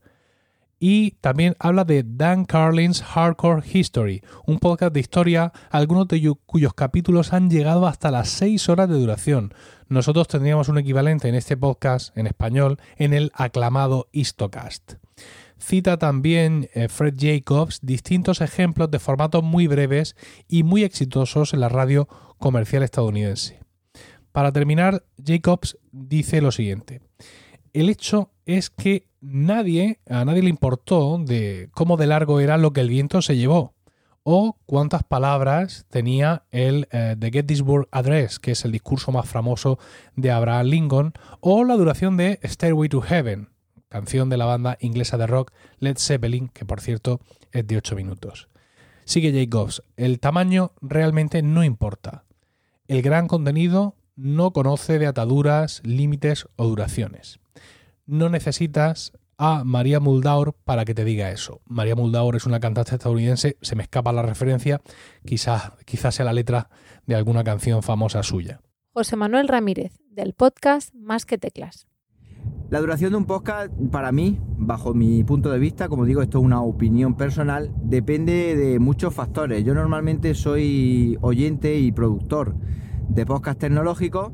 Y 0.79 1.11
también 1.21 1.55
habla 1.59 1.85
de 1.85 2.03
Dan 2.05 2.45
Carlin's 2.45 3.01
Hardcore 3.01 3.63
History, 3.67 4.21
un 4.45 4.59
podcast 4.59 4.93
de 4.93 4.99
historia, 4.99 5.51
algunos 5.71 6.07
de 6.07 6.33
cuyos 6.45 6.73
capítulos 6.75 7.33
han 7.33 7.49
llegado 7.49 7.87
hasta 7.87 8.11
las 8.11 8.29
6 8.29 8.69
horas 8.69 8.87
de 8.87 8.99
duración. 8.99 9.53
Nosotros 9.89 10.27
tendríamos 10.27 10.69
un 10.69 10.77
equivalente 10.77 11.29
en 11.29 11.35
este 11.35 11.57
podcast 11.57 12.15
en 12.15 12.27
español 12.27 12.77
en 12.97 13.13
el 13.13 13.31
aclamado 13.33 14.07
Histocast. 14.11 14.93
Cita 15.59 15.97
también 15.97 16.69
eh, 16.73 16.87
Fred 16.87 17.15
Jacobs 17.17 17.79
distintos 17.81 18.41
ejemplos 18.41 18.91
de 18.91 18.99
formatos 18.99 19.43
muy 19.43 19.65
breves 19.65 20.15
y 20.47 20.61
muy 20.61 20.83
exitosos 20.83 21.53
en 21.53 21.61
la 21.61 21.69
radio 21.69 22.07
comercial 22.37 22.83
estadounidense. 22.83 23.59
Para 24.31 24.51
terminar, 24.51 25.03
Jacobs 25.23 25.79
dice 25.91 26.41
lo 26.41 26.51
siguiente. 26.51 27.01
El 27.77 27.89
hecho 27.89 28.31
es 28.47 28.71
que 28.71 29.07
nadie, 29.21 29.99
a 30.09 30.25
nadie 30.25 30.41
le 30.41 30.49
importó 30.49 31.19
de 31.19 31.69
cómo 31.75 31.95
de 31.95 32.07
largo 32.07 32.39
era 32.39 32.57
lo 32.57 32.73
que 32.73 32.81
el 32.81 32.89
viento 32.89 33.21
se 33.21 33.37
llevó 33.37 33.75
o 34.23 34.57
cuántas 34.65 35.03
palabras 35.03 35.85
tenía 35.91 36.47
el 36.49 36.87
eh, 36.91 37.15
The 37.19 37.29
Gettysburg 37.29 37.87
Address, 37.91 38.39
que 38.39 38.53
es 38.53 38.65
el 38.65 38.71
discurso 38.71 39.11
más 39.11 39.29
famoso 39.29 39.77
de 40.15 40.31
Abraham 40.31 40.65
Lincoln, 40.65 41.13
o 41.39 41.63
la 41.63 41.75
duración 41.75 42.17
de 42.17 42.39
Stairway 42.43 42.89
to 42.89 43.01
Heaven, 43.01 43.49
canción 43.89 44.29
de 44.29 44.37
la 44.37 44.45
banda 44.45 44.79
inglesa 44.81 45.19
de 45.19 45.27
rock 45.27 45.51
Led 45.77 45.97
Zeppelin, 45.99 46.47
que 46.47 46.65
por 46.65 46.81
cierto 46.81 47.21
es 47.51 47.67
de 47.67 47.77
8 47.77 47.95
minutos. 47.95 48.47
Sigue 49.05 49.31
Jacobs, 49.31 49.83
el 49.97 50.19
tamaño 50.19 50.71
realmente 50.81 51.43
no 51.43 51.63
importa. 51.63 52.23
El 52.87 53.03
gran 53.03 53.27
contenido 53.27 53.93
no 54.15 54.51
conoce 54.51 54.97
de 54.97 55.05
ataduras, 55.05 55.83
límites 55.85 56.47
o 56.55 56.65
duraciones 56.65 57.39
no 58.07 58.29
necesitas 58.29 59.13
a 59.37 59.63
María 59.63 59.99
Muldaur 59.99 60.55
para 60.63 60.83
que 60.85 60.95
te 60.95 61.05
diga 61.05 61.29
eso. 61.31 61.61
María 61.65 61.95
Muldaur 61.95 62.35
es 62.35 62.45
una 62.45 62.59
cantante 62.59 62.95
estadounidense, 62.95 63.57
se 63.61 63.75
me 63.75 63.83
escapa 63.83 64.11
la 64.11 64.23
referencia, 64.23 64.81
quizás, 65.25 65.73
quizás 65.85 66.15
sea 66.15 66.25
la 66.25 66.33
letra 66.33 66.69
de 67.05 67.15
alguna 67.15 67.43
canción 67.43 67.83
famosa 67.83 68.23
suya. 68.23 68.61
José 68.93 69.15
Manuel 69.15 69.47
Ramírez, 69.47 69.99
del 70.09 70.33
podcast 70.33 70.93
Más 70.95 71.25
que 71.25 71.37
Teclas. 71.37 71.85
La 72.69 72.79
duración 72.79 73.11
de 73.11 73.17
un 73.17 73.25
podcast, 73.25 73.71
para 73.91 74.11
mí, 74.11 74.39
bajo 74.57 74.93
mi 74.93 75.23
punto 75.23 75.51
de 75.51 75.59
vista, 75.59 75.87
como 75.87 76.03
digo, 76.03 76.21
esto 76.21 76.39
es 76.39 76.43
una 76.43 76.61
opinión 76.61 77.15
personal, 77.15 77.71
depende 77.83 78.55
de 78.55 78.79
muchos 78.79 79.13
factores. 79.13 79.63
Yo 79.63 79.73
normalmente 79.73 80.33
soy 80.33 81.17
oyente 81.21 81.77
y 81.79 81.91
productor 81.91 82.55
de 83.07 83.25
podcast 83.25 83.59
tecnológicos 83.59 84.33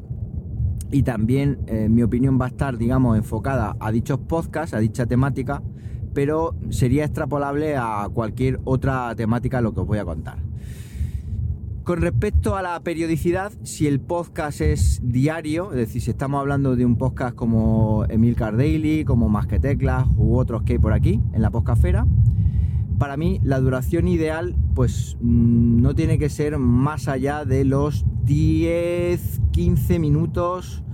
y 0.94 1.04
también 1.04 1.60
eh, 1.68 1.90
mi 1.90 2.04
opinión 2.04 2.40
va 2.40 2.46
a 2.46 2.50
estar, 2.50 2.78
digamos, 2.78 3.18
enfocada 3.18 3.76
a 3.80 3.92
dichos 3.92 4.20
podcasts, 4.20 4.76
a 4.76 4.80
dicha 4.80 5.06
temática, 5.08 5.62
pero 6.14 6.56
sería 6.70 7.04
extrapolable 7.04 7.76
a 7.76 8.08
cualquier 8.14 8.60
otra 8.64 9.14
temática 9.16 9.60
lo 9.60 9.74
que 9.74 9.82
os 9.82 9.88
voy 9.88 9.98
a 9.98 10.06
contar. 10.06 10.38
Con 11.84 12.00
respecto 12.00 12.56
a 12.56 12.62
la 12.62 12.80
periodicidad, 12.80 13.52
si 13.64 13.88
el 13.88 14.00
podcast 14.00 14.62
es 14.62 15.02
diario, 15.04 15.72
es 15.72 15.78
decir, 15.78 16.02
si 16.02 16.12
estamos 16.12 16.40
hablando 16.40 16.78
de 16.78 16.86
un 16.86 16.96
podcast 16.96 17.36
como 17.36 18.06
Emil 18.08 18.36
Daily, 18.36 19.04
como 19.04 19.28
Más 19.28 19.48
que 19.48 19.60
Teclas 19.60 20.08
u 20.16 20.38
otros 20.38 20.64
que 20.64 20.74
hay 20.74 20.80
por 20.80 20.94
aquí 20.94 21.20
en 21.34 21.42
la 21.42 21.50
podcastfera, 21.50 22.06
para 23.04 23.18
mí 23.18 23.42
la 23.44 23.60
duración 23.60 24.08
ideal 24.08 24.56
pues 24.76 25.18
mm, 25.20 25.82
no 25.82 25.94
tiene 25.94 26.18
que 26.18 26.30
ser 26.30 26.58
más 26.58 27.10
allá 27.10 27.44
de 27.44 27.66
los 27.66 28.06
10, 28.24 29.42
15 29.52 30.00
minutos 30.00 30.86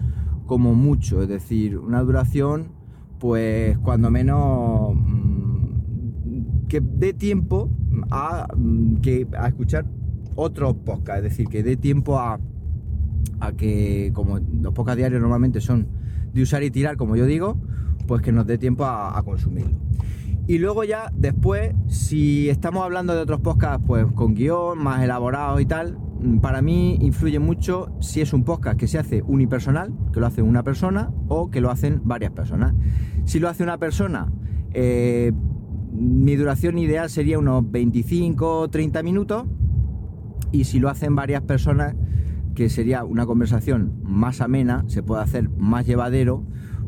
como 0.47 0.73
mucho, 0.73 1.21
es 1.21 1.29
decir, 1.29 1.77
una 1.77 2.01
duración 2.01 2.69
pues 3.19 3.77
cuando 3.77 4.09
menos 4.09 4.95
mm, 4.95 6.65
que 6.67 6.81
dé 6.81 7.13
tiempo 7.13 7.69
a, 8.09 8.47
mm, 8.57 9.01
que, 9.01 9.27
escuchar 9.45 9.85
otros 10.33 10.77
podcasts, 10.77 11.17
es 11.17 11.23
decir, 11.29 11.47
que 11.47 11.61
dé 11.61 11.77
tiempo 11.77 12.17
a, 12.17 12.39
que 13.55 14.09
como 14.15 14.39
los 14.39 14.73
podcasts 14.73 14.97
diarios 14.97 15.21
normalmente 15.21 15.61
son 15.61 15.87
de 16.33 16.41
usar 16.41 16.63
y 16.63 16.71
tirar, 16.71 16.97
como 16.97 17.15
yo 17.15 17.27
digo, 17.27 17.55
pues 18.07 18.23
que 18.23 18.31
nos 18.31 18.47
dé 18.47 18.57
tiempo 18.57 18.83
a 18.83 19.21
consumirlo. 19.23 19.88
Y 20.49 20.57
luego 20.57 20.83
ya 20.83 21.11
después, 21.15 21.75
si 21.89 22.49
estamos 22.49 22.83
hablando 22.83 23.13
de 23.13 23.21
otros 23.21 23.39
podcasts, 23.39 23.83
pues 23.85 24.07
con 24.15 24.33
guion, 24.33 24.79
más 24.79 25.03
elaborados 25.03 25.61
y 25.61 25.65
tal, 25.67 25.99
mm, 26.21 26.39
para 26.39 26.63
mí 26.63 26.97
influye 27.01 27.37
mucho 27.37 27.91
si 27.99 28.19
es 28.21 28.33
un 28.33 28.43
podcast 28.43 28.75
que 28.75 28.87
se 28.87 28.97
hace 28.97 29.21
unipersonal, 29.21 29.93
que 30.11 30.19
lo 30.19 30.25
hace 30.25 30.41
una 30.41 30.63
persona, 30.63 31.11
o 31.27 31.51
que 31.51 31.61
lo 31.61 31.69
hacen 31.69 32.01
varias 32.03 32.31
personas. 32.31 32.73
Si 33.25 33.39
lo 33.39 33.47
hace 33.47 33.61
una 33.61 33.77
persona, 33.77 34.33
eh, 34.73 35.33
mi 35.91 36.35
duración 36.35 36.79
ideal 36.79 37.11
sería 37.11 37.37
unos 37.37 37.69
25 37.69 38.61
o 38.61 38.69
30 38.71 39.03
minutos. 39.03 39.45
Y 40.51 40.63
si 40.63 40.79
lo 40.79 40.89
hacen 40.89 41.15
varias 41.15 41.43
personas, 41.43 41.93
que 42.55 42.69
sería 42.69 43.03
una 43.03 43.27
conversación 43.27 43.99
más 44.01 44.41
amena, 44.41 44.83
se 44.87 45.03
puede 45.03 45.21
hacer 45.21 45.47
más 45.47 45.85
llevadero, 45.85 46.43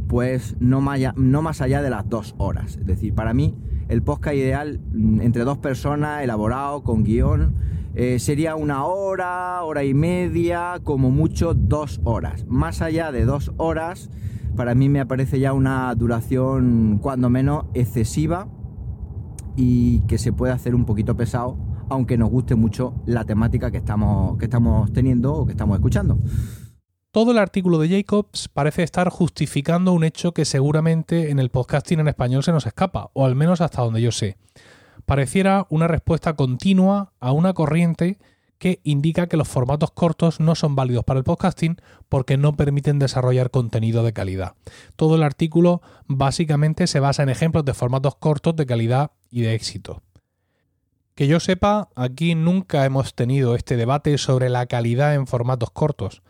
pues 0.07 0.55
no 0.59 0.81
más, 0.81 1.61
allá, 1.61 1.81
de 1.81 1.89
las 1.89 2.09
dos 2.09 2.35
horas. 2.37 2.77
Es 2.77 2.85
decir, 2.85 3.13
para 3.13 3.33
mí 3.33 3.55
el 3.89 4.03
podcast 4.03 4.35
ideal 4.35 4.79
mm, 4.93 5.21
entre 5.21 5.43
dos 5.43 5.57
personas, 5.57 6.23
elaborado, 6.23 6.83
con 6.83 7.03
guion, 7.03 7.55
eh, 7.93 8.19
sería 8.19 8.55
una 8.55 8.85
hora, 8.85 9.63
hora 9.63 9.83
y 9.83 9.93
media, 9.93 10.79
como 10.83 11.11
mucho 11.11 11.53
dos 11.53 11.99
horas. 12.03 12.45
Más 12.47 12.81
allá 12.81 13.11
de 13.11 13.25
dos 13.25 13.51
horas, 13.57 14.09
para 14.55 14.75
mí 14.75 14.89
me 14.89 15.05
parece 15.05 15.39
ya 15.39 15.53
una 15.53 15.93
duración 15.95 16.99
cuando 17.01 17.29
menos 17.29 17.65
excesiva 17.73 18.47
y 19.55 20.01
que 20.01 20.17
se 20.17 20.33
puede 20.33 20.53
hacer 20.53 20.75
un 20.75 20.85
poquito 20.85 21.15
pesado, 21.17 21.57
aunque 21.89 22.17
nos 22.17 22.29
guste 22.29 22.55
mucho 22.55 22.95
la 23.05 23.25
temática 23.25 23.71
que 23.71 23.77
estamos, 23.77 24.37
que 24.37 24.45
estamos 24.45 24.91
teniendo 24.93 25.33
o 25.33 25.45
que 25.45 25.51
estamos 25.51 25.75
escuchando. 25.75 26.19
Todo 27.11 27.31
el 27.31 27.39
artículo 27.39 27.77
de 27.77 27.89
Jacobs 27.89 28.47
parece 28.47 28.83
estar 28.83 29.09
justificando 29.09 29.91
un 29.91 30.05
hecho 30.05 30.33
que 30.33 30.45
seguramente 30.45 31.29
en 31.29 31.39
el 31.39 31.49
podcasting 31.49 31.99
en 31.99 32.07
español 32.07 32.41
se 32.41 32.53
nos 32.53 32.65
escapa, 32.65 33.09
o 33.11 33.25
al 33.25 33.35
menos 33.35 33.59
hasta 33.59 33.81
donde 33.81 34.01
yo 34.01 34.13
sé. 34.13 34.37
Pareciera 35.05 35.67
una 35.69 35.89
respuesta 35.89 36.37
continua 36.37 37.11
a 37.19 37.33
una 37.33 37.53
corriente 37.53 38.17
que 38.59 38.79
indica 38.85 39.27
que 39.27 39.35
los 39.35 39.49
formatos 39.49 39.91
cortos 39.91 40.39
no 40.39 40.55
son 40.55 40.77
válidos 40.77 41.03
para 41.03 41.17
el 41.17 41.25
podcasting 41.25 41.81
porque 42.07 42.37
no 42.37 42.55
permiten 42.55 42.97
desarrollar 42.97 43.51
contenido 43.51 44.03
de 44.03 44.13
calidad. 44.13 44.53
Todo 44.95 45.15
el 45.15 45.23
artículo 45.23 45.81
básicamente 46.07 46.87
se 46.87 47.01
basa 47.01 47.23
en 47.23 47.29
ejemplos 47.29 47.65
de 47.65 47.73
formatos 47.73 48.15
cortos 48.15 48.55
de 48.55 48.65
calidad 48.65 49.11
y 49.29 49.41
de 49.41 49.53
éxito. 49.53 50.01
Que 51.15 51.27
yo 51.27 51.41
sepa, 51.41 51.89
aquí 51.93 52.35
nunca 52.35 52.85
hemos 52.85 53.15
tenido 53.15 53.55
este 53.55 53.75
debate 53.75 54.17
sobre 54.17 54.47
la 54.47 54.65
calidad 54.67 55.13
en 55.13 55.27
formatos 55.27 55.71
cortos. 55.71 56.21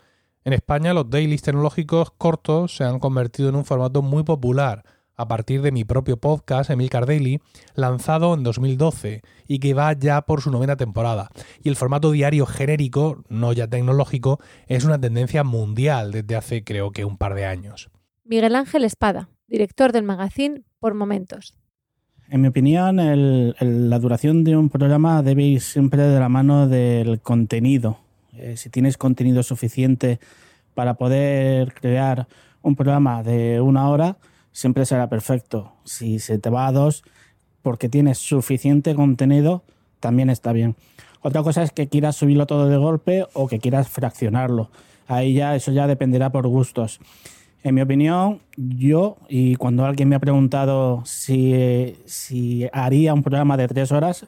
En 0.44 0.52
España 0.52 0.92
los 0.92 1.08
dailies 1.08 1.42
tecnológicos 1.42 2.10
cortos 2.18 2.74
se 2.76 2.82
han 2.82 2.98
convertido 2.98 3.48
en 3.48 3.54
un 3.54 3.64
formato 3.64 4.02
muy 4.02 4.24
popular 4.24 4.82
a 5.14 5.28
partir 5.28 5.62
de 5.62 5.70
mi 5.70 5.84
propio 5.84 6.16
podcast, 6.16 6.68
Emilcar 6.68 7.06
Daily, 7.06 7.40
lanzado 7.76 8.34
en 8.34 8.42
2012 8.42 9.22
y 9.46 9.60
que 9.60 9.72
va 9.72 9.92
ya 9.92 10.22
por 10.22 10.40
su 10.40 10.50
novena 10.50 10.76
temporada. 10.76 11.30
Y 11.62 11.68
el 11.68 11.76
formato 11.76 12.10
diario 12.10 12.44
genérico, 12.46 13.22
no 13.28 13.52
ya 13.52 13.68
tecnológico, 13.68 14.40
es 14.66 14.84
una 14.84 15.00
tendencia 15.00 15.44
mundial 15.44 16.10
desde 16.10 16.34
hace 16.34 16.64
creo 16.64 16.90
que 16.90 17.04
un 17.04 17.18
par 17.18 17.34
de 17.34 17.46
años. 17.46 17.90
Miguel 18.24 18.56
Ángel 18.56 18.84
Espada, 18.84 19.28
director 19.46 19.92
del 19.92 20.02
magazine 20.02 20.62
Por 20.80 20.94
Momentos. 20.94 21.54
En 22.28 22.40
mi 22.40 22.48
opinión, 22.48 22.98
el, 22.98 23.54
el, 23.60 23.90
la 23.90 24.00
duración 24.00 24.42
de 24.42 24.56
un 24.56 24.70
programa 24.70 25.22
debe 25.22 25.44
ir 25.44 25.60
siempre 25.60 26.02
de 26.02 26.18
la 26.18 26.28
mano 26.28 26.66
del 26.66 27.20
contenido 27.20 27.98
eh, 28.34 28.56
si 28.56 28.70
tienes 28.70 28.96
contenido 28.96 29.42
suficiente 29.42 30.18
para 30.74 30.94
poder 30.94 31.74
crear 31.74 32.28
un 32.62 32.76
programa 32.76 33.22
de 33.22 33.60
una 33.60 33.88
hora, 33.88 34.16
siempre 34.52 34.86
será 34.86 35.08
perfecto. 35.08 35.72
Si 35.84 36.18
se 36.18 36.38
te 36.38 36.48
va 36.48 36.66
a 36.66 36.72
dos, 36.72 37.04
porque 37.62 37.88
tienes 37.88 38.18
suficiente 38.18 38.94
contenido, 38.94 39.64
también 40.00 40.30
está 40.30 40.52
bien. 40.52 40.76
Otra 41.20 41.42
cosa 41.42 41.62
es 41.62 41.72
que 41.72 41.88
quieras 41.88 42.16
subirlo 42.16 42.46
todo 42.46 42.68
de 42.68 42.76
golpe 42.76 43.26
o 43.34 43.48
que 43.48 43.58
quieras 43.58 43.88
fraccionarlo. 43.88 44.70
Ahí 45.06 45.34
ya 45.34 45.54
eso 45.54 45.70
ya 45.72 45.86
dependerá 45.86 46.30
por 46.30 46.46
gustos. 46.48 47.00
En 47.62 47.74
mi 47.76 47.80
opinión, 47.80 48.40
yo, 48.56 49.18
y 49.28 49.54
cuando 49.54 49.84
alguien 49.84 50.08
me 50.08 50.16
ha 50.16 50.20
preguntado 50.20 51.02
si, 51.04 51.96
si 52.06 52.66
haría 52.72 53.14
un 53.14 53.22
programa 53.22 53.56
de 53.56 53.68
tres 53.68 53.92
horas, 53.92 54.26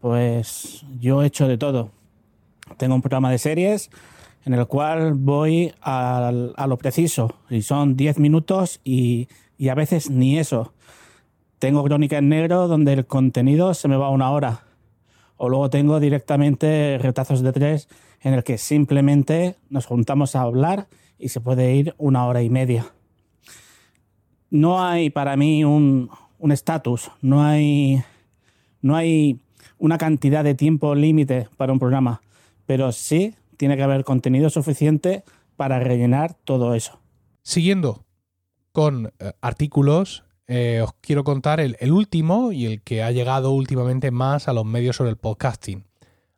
pues 0.00 0.84
yo 1.00 1.22
he 1.22 1.26
hecho 1.26 1.48
de 1.48 1.56
todo 1.56 1.95
tengo 2.76 2.94
un 2.94 3.02
programa 3.02 3.30
de 3.30 3.38
series 3.38 3.90
en 4.44 4.54
el 4.54 4.66
cual 4.66 5.14
voy 5.14 5.72
a, 5.82 6.28
a 6.28 6.66
lo 6.66 6.78
preciso 6.78 7.34
y 7.50 7.62
son 7.62 7.96
10 7.96 8.18
minutos 8.20 8.80
y, 8.84 9.28
a 9.68 9.74
veces 9.74 10.08
ni 10.08 10.38
eso. 10.38 10.72
Tengo 11.58 11.82
Crónica 11.82 12.18
en 12.18 12.28
Negro 12.28 12.68
donde 12.68 12.92
el 12.92 13.06
contenido 13.06 13.74
se 13.74 13.88
me 13.88 13.96
va 13.96 14.10
una 14.10 14.30
hora. 14.30 14.62
O 15.36 15.48
luego 15.48 15.68
tengo 15.68 16.00
directamente 16.00 16.98
Retazos 17.00 17.42
de 17.42 17.52
Tres 17.52 17.88
en 18.22 18.34
el 18.34 18.44
que 18.44 18.56
simplemente 18.56 19.56
nos 19.68 19.86
juntamos 19.86 20.36
a 20.36 20.42
hablar 20.42 20.86
y 21.18 21.28
se 21.28 21.40
puede 21.40 21.74
ir 21.74 21.94
una 21.98 22.24
hora 22.26 22.42
y 22.42 22.50
media. 22.50 22.86
No 24.50 24.84
hay 24.84 25.10
para 25.10 25.36
mí 25.36 25.64
un 25.64 26.08
estatus, 26.52 27.10
no 27.20 27.42
hay, 27.42 28.02
no 28.80 28.94
hay 28.94 29.40
una 29.78 29.98
cantidad 29.98 30.44
de 30.44 30.54
tiempo 30.54 30.94
límite 30.94 31.48
para 31.56 31.72
un 31.72 31.80
programa 31.80 32.22
pero 32.66 32.92
sí 32.92 33.34
tiene 33.56 33.76
que 33.76 33.82
haber 33.82 34.04
contenido 34.04 34.50
suficiente 34.50 35.24
para 35.56 35.80
rellenar 35.80 36.34
todo 36.44 36.74
eso. 36.74 37.00
Siguiendo 37.42 38.04
con 38.72 39.12
eh, 39.18 39.32
artículos, 39.40 40.24
eh, 40.48 40.80
os 40.82 40.92
quiero 41.00 41.24
contar 41.24 41.60
el, 41.60 41.76
el, 41.80 41.92
último 41.92 42.52
y 42.52 42.66
el 42.66 42.82
que 42.82 43.02
ha 43.02 43.10
llegado 43.10 43.52
últimamente 43.52 44.10
más 44.10 44.48
a 44.48 44.52
los 44.52 44.64
medios 44.64 44.96
sobre 44.96 45.10
el 45.10 45.16
podcasting. 45.16 45.86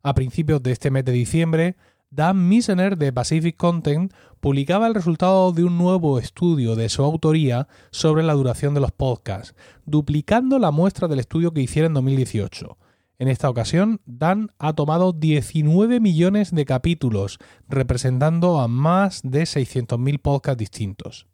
A 0.03 0.15
principios 0.15 0.63
de 0.63 0.73
este 0.73 0.91
mes 0.91 1.05
de 1.05 1.13
diciembre, 1.13 1.77
Dan 2.11 2.49
Misener 2.49 2.97
de 2.97 3.13
Pacific 3.13 3.57
Content 3.57 4.15
publicaba 4.41 4.87
el 4.87 4.95
resultado 4.95 5.53
de 5.53 5.65
un 5.65 5.77
nuevo 5.77 6.19
estudio 6.19 6.75
de 6.75 6.89
su 6.89 7.03
autoría 7.03 7.69
sobre 7.91 8.23
la 8.23 8.33
duración 8.33 8.73
de 8.73 8.81
los 8.81 8.93
podcasts, 8.93 9.55
duplicando 9.85 10.59
la 10.59 10.71
muestra 10.71 11.07
del 11.07 11.19
estudio 11.19 11.53
que 11.53 11.61
hiciera 11.61 11.87
en 11.87 11.95
2018. 11.95 12.79
En 13.19 13.27
esta 13.27 13.51
ocasión, 13.51 14.01
Dan 14.07 14.53
ha 14.59 14.75
tomado 14.75 15.13
19 15.13 15.99
millones 15.99 16.55
de 16.55 16.65
capítulos, 16.65 17.39
representando 17.69 18.61
a 18.61 18.69
más 18.69 19.23
de 19.25 19.43
600.000 19.43 20.23
podcasts 20.23 20.59
distintos. 20.59 21.27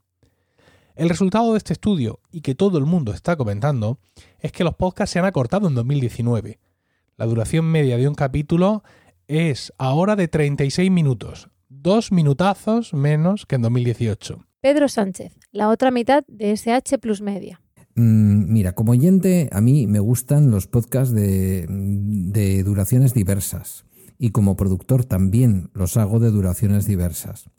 El 0.95 1.11
resultado 1.11 1.53
de 1.53 1.59
este 1.59 1.75
estudio, 1.75 2.21
y 2.31 2.41
que 2.41 2.55
todo 2.55 2.79
el 2.79 2.87
mundo 2.87 3.13
está 3.13 3.37
comentando, 3.37 3.99
es 4.39 4.51
que 4.51 4.65
los 4.65 4.77
podcasts 4.77 5.13
se 5.13 5.19
han 5.19 5.27
acortado 5.27 5.69
en 5.69 5.75
2019. 5.75 6.59
La 7.17 7.27
duración 7.27 7.67
media 7.67 7.99
de 7.99 8.09
un 8.09 8.15
capítulo 8.15 8.83
es 9.29 9.73
ahora 9.77 10.17
de 10.17 10.29
36 10.29 10.91
minutos, 10.91 11.51
dos 11.69 12.13
minutazos 12.13 12.95
menos 12.95 13.45
que 13.45 13.57
en 13.57 13.63
2018. 13.63 14.43
Pedro 14.63 14.89
Sánchez, 14.89 15.37
la 15.53 15.69
otra 15.69 15.91
mitad 15.91 16.25
de 16.29 16.53
SH 16.53 16.99
Plus 16.99 17.21
Media. 17.21 17.61
Mm, 17.97 18.53
mira, 18.53 18.75
como 18.75 18.93
oyente, 18.93 19.49
a 19.53 19.61
mí 19.61 19.87
me 19.87 20.01
gustan 20.01 20.51
los 20.51 20.67
podcasts 20.67 21.15
de, 21.15 22.63
duraciones 22.65 23.15
diversas 23.15 23.85
y 24.19 24.31
como 24.31 24.57
productor 24.57 25.05
también 25.05 25.71
los 25.75 25.97
hago 25.97 26.19
de 26.19 26.31
duraciones 26.31 26.87
diversas. 26.87 27.51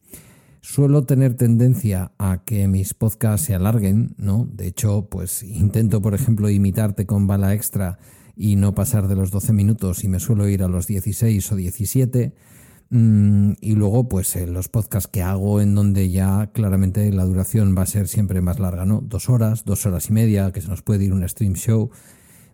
Suelo 0.62 1.04
tener 1.04 1.36
tendencia 1.36 2.12
a 2.18 2.44
que 2.44 2.68
mis 2.68 2.94
podcasts 2.94 3.46
se 3.46 3.54
alarguen, 3.54 4.16
¿no? 4.18 4.50
De 4.52 4.68
hecho, 4.68 5.08
pues 5.10 5.44
intento, 5.44 6.02
por 6.02 6.16
ejemplo, 6.16 6.50
imitarte 6.50 7.06
con 7.06 7.28
bala 7.28 7.54
extra 7.54 8.00
y 8.36 8.56
no 8.56 8.74
pasar 8.74 9.08
de 9.08 9.16
los 9.16 9.32
12 9.32 9.54
minutos 9.54 10.04
y 10.04 10.08
me 10.08 10.20
suelo 10.20 10.50
ir 10.50 10.64
a 10.64 10.68
los 10.68 10.88
16 10.88 11.52
o 11.52 11.56
17 11.56 12.34
Mm, 12.34 12.55
y 12.92 13.76
luego, 13.76 14.08
pues 14.08 14.36
eh, 14.36 14.48
los 14.48 14.70
podcasts 14.70 15.10
que 15.12 15.22
hago 15.22 15.60
en 15.60 15.76
donde 15.76 16.10
ya 16.12 16.52
claramente 16.54 17.12
la 17.12 17.26
duración 17.26 17.76
va 17.78 17.82
a 17.82 17.88
ser 17.88 18.08
siempre 18.08 18.42
más 18.42 18.60
larga, 18.60 18.86
¿no? 18.86 19.02
Dos 19.02 19.30
horas, 19.30 19.66
dos 19.66 19.86
horas 19.86 20.10
y 20.10 20.14
media, 20.14 20.52
que 20.52 20.62
se 20.62 20.70
nos 20.70 20.82
puede 20.82 21.04
ir 21.04 21.14
un 21.14 21.28
stream 21.28 21.54
show. 21.54 21.90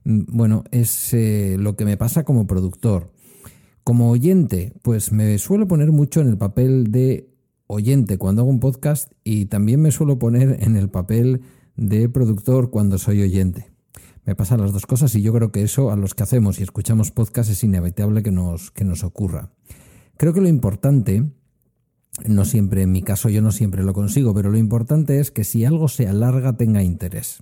Mm, 0.03 0.21
bueno, 0.27 0.63
es 0.71 1.13
eh, 1.13 1.57
lo 1.59 1.75
que 1.75 1.85
me 1.85 1.97
pasa 1.97 2.23
como 2.23 2.47
productor. 2.47 3.11
Como 3.83 4.09
oyente, 4.09 4.73
pues 4.81 5.11
me 5.11 5.37
suelo 5.37 5.67
poner 5.67 5.91
mucho 5.91 6.21
en 6.21 6.29
el 6.29 6.37
papel 6.37 6.91
de 6.91 7.29
oyente 7.67 8.17
cuando 8.17 8.41
hago 8.41 8.51
un 8.51 8.59
podcast 8.59 9.11
y 9.23 9.45
también 9.45 9.81
me 9.81 9.91
suelo 9.91 10.17
poner 10.17 10.57
en 10.61 10.75
el 10.75 10.89
papel 10.89 11.41
de 11.75 12.09
productor 12.09 12.69
cuando 12.69 12.97
soy 12.97 13.21
oyente. 13.21 13.71
Me 14.25 14.35
pasan 14.35 14.61
las 14.61 14.71
dos 14.71 14.85
cosas 14.85 15.13
y 15.15 15.21
yo 15.21 15.33
creo 15.33 15.51
que 15.51 15.63
eso 15.63 15.91
a 15.91 15.95
los 15.95 16.13
que 16.13 16.23
hacemos 16.23 16.59
y 16.59 16.63
escuchamos 16.63 17.11
podcast 17.11 17.49
es 17.49 17.63
inevitable 17.63 18.21
que 18.23 18.31
nos, 18.31 18.71
que 18.71 18.83
nos 18.83 19.03
ocurra. 19.03 19.49
Creo 20.21 20.33
que 20.33 20.41
lo 20.41 20.49
importante, 20.49 21.31
no 22.27 22.45
siempre, 22.45 22.83
en 22.83 22.91
mi 22.91 23.01
caso 23.01 23.27
yo 23.29 23.41
no 23.41 23.51
siempre 23.51 23.81
lo 23.81 23.95
consigo, 23.95 24.35
pero 24.35 24.51
lo 24.51 24.59
importante 24.59 25.19
es 25.19 25.31
que 25.31 25.43
si 25.43 25.65
algo 25.65 25.87
se 25.87 26.07
alarga 26.07 26.57
tenga 26.57 26.83
interés. 26.83 27.41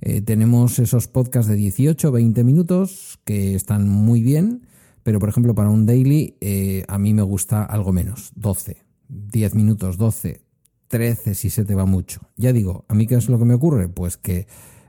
Eh, 0.00 0.20
tenemos 0.20 0.80
esos 0.80 1.06
podcasts 1.06 1.48
de 1.48 1.54
18 1.54 2.10
20 2.10 2.42
minutos 2.42 3.20
que 3.24 3.54
están 3.54 3.88
muy 3.88 4.24
bien, 4.24 4.66
pero 5.04 5.20
por 5.20 5.28
ejemplo 5.28 5.54
para 5.54 5.70
un 5.70 5.86
daily 5.86 6.36
eh, 6.40 6.84
a 6.88 6.98
mí 6.98 7.14
me 7.14 7.22
gusta 7.22 7.62
algo 7.62 7.92
menos, 7.92 8.32
12, 8.34 8.78
10 9.08 9.54
minutos, 9.54 9.96
12, 9.96 10.40
13 10.88 11.36
si 11.36 11.48
se 11.48 11.64
te 11.64 11.76
va 11.76 11.86
mucho. 11.86 12.22
Ya 12.36 12.52
digo, 12.52 12.86
¿a 12.88 12.94
mí 12.96 13.06
qué 13.06 13.14
es 13.14 13.28
lo 13.28 13.38
que 13.38 13.44
me 13.44 13.54
ocurre? 13.54 13.88
Pues 13.88 14.16
que 14.16 14.48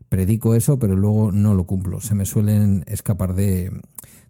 predico 0.09 0.55
eso, 0.55 0.79
pero 0.79 0.95
luego 0.95 1.31
no 1.31 1.53
lo 1.53 1.67
cumplo. 1.67 2.01
Se 2.01 2.15
me 2.15 2.25
suelen 2.25 2.83
escapar 2.87 3.35
de, 3.35 3.69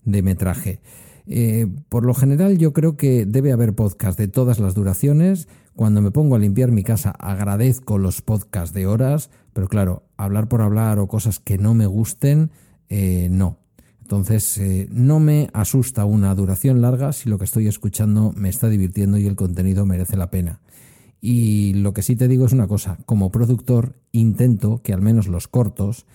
metraje. 0.04 0.82
Eh, 1.28 1.68
por 1.90 2.06
lo 2.06 2.14
general 2.14 2.58
yo 2.58 2.74
creo 2.74 2.98
que 2.98 3.26
debe 3.26 3.52
haber 3.52 3.74
podcast 3.74 4.18
de 4.18 4.28
todas 4.28 4.60
las 4.60 4.74
duraciones. 4.74 5.48
Cuando 5.76 6.02
me 6.02 6.12
pongo 6.12 6.36
a 6.36 6.40
limpiar 6.40 6.72
mi 6.72 6.84
casa 6.84 7.12
agradezco 7.12 7.98
los 7.98 8.22
podcasts 8.22 8.74
de 8.74 8.88
horas, 8.88 9.30
pero 9.54 9.68
claro, 9.68 10.04
hablar 10.18 10.48
por 10.48 10.62
hablar 10.62 11.00
o 11.00 11.08
cosas 11.08 11.40
que 11.40 11.58
no 11.58 11.74
me 11.74 11.88
gusten, 11.88 12.52
eh, 12.90 13.28
no. 13.32 13.58
Entonces, 14.02 14.60
eh, 14.60 14.88
no 14.92 15.20
me 15.20 15.50
asusta 15.54 16.06
una 16.06 16.36
duración 16.36 16.80
larga 16.80 17.12
si 17.12 17.28
lo 17.28 17.40
que 17.40 17.46
estoy 17.46 17.68
escuchando 17.68 18.34
me 18.38 18.50
está 18.50 18.70
divirtiendo 18.70 19.18
y 19.18 19.26
el 19.26 19.36
contenido 19.36 19.86
merece 19.86 20.16
la 20.16 20.30
pena. 20.30 20.62
Y 21.22 21.74
lo 21.74 21.94
que 21.94 22.04
sí 22.04 22.16
te 22.16 22.28
digo 22.28 22.46
es 22.46 22.54
una 22.54 22.68
cosa, 22.68 23.00
como 23.08 23.32
productor 23.32 23.96
intento 24.12 24.82
que 24.84 24.94
al 24.94 25.02
menos 25.02 25.28
los 25.28 25.48
cortos 25.48 26.06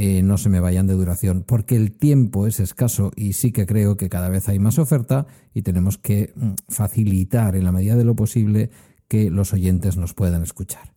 eh, 0.00 0.22
no 0.22 0.38
se 0.38 0.48
me 0.48 0.60
vayan 0.60 0.86
de 0.86 0.94
duración, 0.94 1.42
porque 1.44 1.74
el 1.74 1.90
tiempo 1.90 2.46
es 2.46 2.60
escaso 2.60 3.10
y 3.16 3.32
sí 3.32 3.50
que 3.50 3.66
creo 3.66 3.96
que 3.96 4.08
cada 4.08 4.28
vez 4.28 4.48
hay 4.48 4.60
más 4.60 4.78
oferta 4.78 5.26
y 5.54 5.62
tenemos 5.62 5.98
que 5.98 6.32
mm, 6.36 6.52
facilitar 6.68 7.56
en 7.56 7.64
la 7.64 7.72
medida 7.72 7.96
de 7.96 8.04
lo 8.04 8.14
posible 8.14 8.70
que 9.08 9.28
los 9.28 9.52
oyentes 9.52 9.96
nos 9.96 10.14
puedan 10.14 10.44
escuchar. 10.44 10.92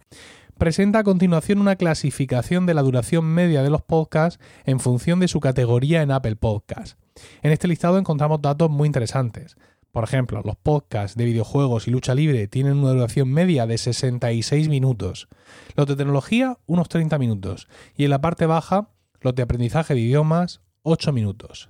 Presenta 0.59 0.99
a 0.99 1.03
continuación 1.03 1.59
una 1.59 1.77
clasificación 1.77 2.67
de 2.67 2.75
la 2.75 2.83
duración 2.83 3.25
media 3.25 3.63
de 3.63 3.71
los 3.71 3.81
podcasts 3.81 4.39
en 4.65 4.79
función 4.79 5.19
de 5.19 5.27
su 5.27 5.39
categoría 5.39 6.03
en 6.03 6.11
Apple 6.11 6.35
Podcasts. 6.35 6.95
En 7.41 7.51
este 7.51 7.67
listado 7.67 7.97
encontramos 7.97 8.39
datos 8.39 8.69
muy 8.69 8.85
interesantes. 8.85 9.57
Por 9.91 10.05
ejemplo, 10.05 10.41
los 10.45 10.55
podcasts 10.55 11.17
de 11.17 11.25
videojuegos 11.25 11.87
y 11.87 11.91
lucha 11.91 12.15
libre 12.15 12.47
tienen 12.47 12.77
una 12.77 12.91
duración 12.91 13.29
media 13.29 13.67
de 13.67 13.77
66 13.77 14.69
minutos, 14.69 15.27
los 15.75 15.85
de 15.85 15.95
tecnología 15.97 16.57
unos 16.65 16.87
30 16.87 17.17
minutos 17.17 17.67
y 17.95 18.05
en 18.05 18.11
la 18.11 18.21
parte 18.21 18.45
baja 18.45 18.89
los 19.19 19.35
de 19.35 19.43
aprendizaje 19.43 19.93
de 19.93 19.99
idiomas 19.99 20.61
8 20.83 21.11
minutos. 21.11 21.69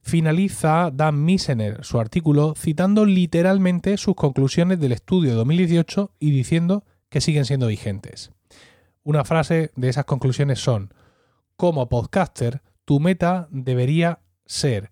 Finaliza 0.00 0.90
Dan 0.92 1.24
Misener 1.24 1.84
su 1.84 1.98
artículo 1.98 2.54
citando 2.56 3.06
literalmente 3.06 3.96
sus 3.96 4.14
conclusiones 4.14 4.80
del 4.80 4.92
estudio 4.92 5.30
de 5.30 5.36
2018 5.36 6.12
y 6.18 6.30
diciendo 6.30 6.84
que 7.08 7.20
siguen 7.20 7.44
siendo 7.44 7.68
vigentes. 7.68 8.32
Una 9.02 9.24
frase 9.24 9.70
de 9.76 9.88
esas 9.88 10.04
conclusiones 10.06 10.60
son, 10.60 10.92
como 11.56 11.88
podcaster, 11.88 12.62
tu 12.84 13.00
meta 13.00 13.48
debería 13.50 14.20
ser 14.46 14.90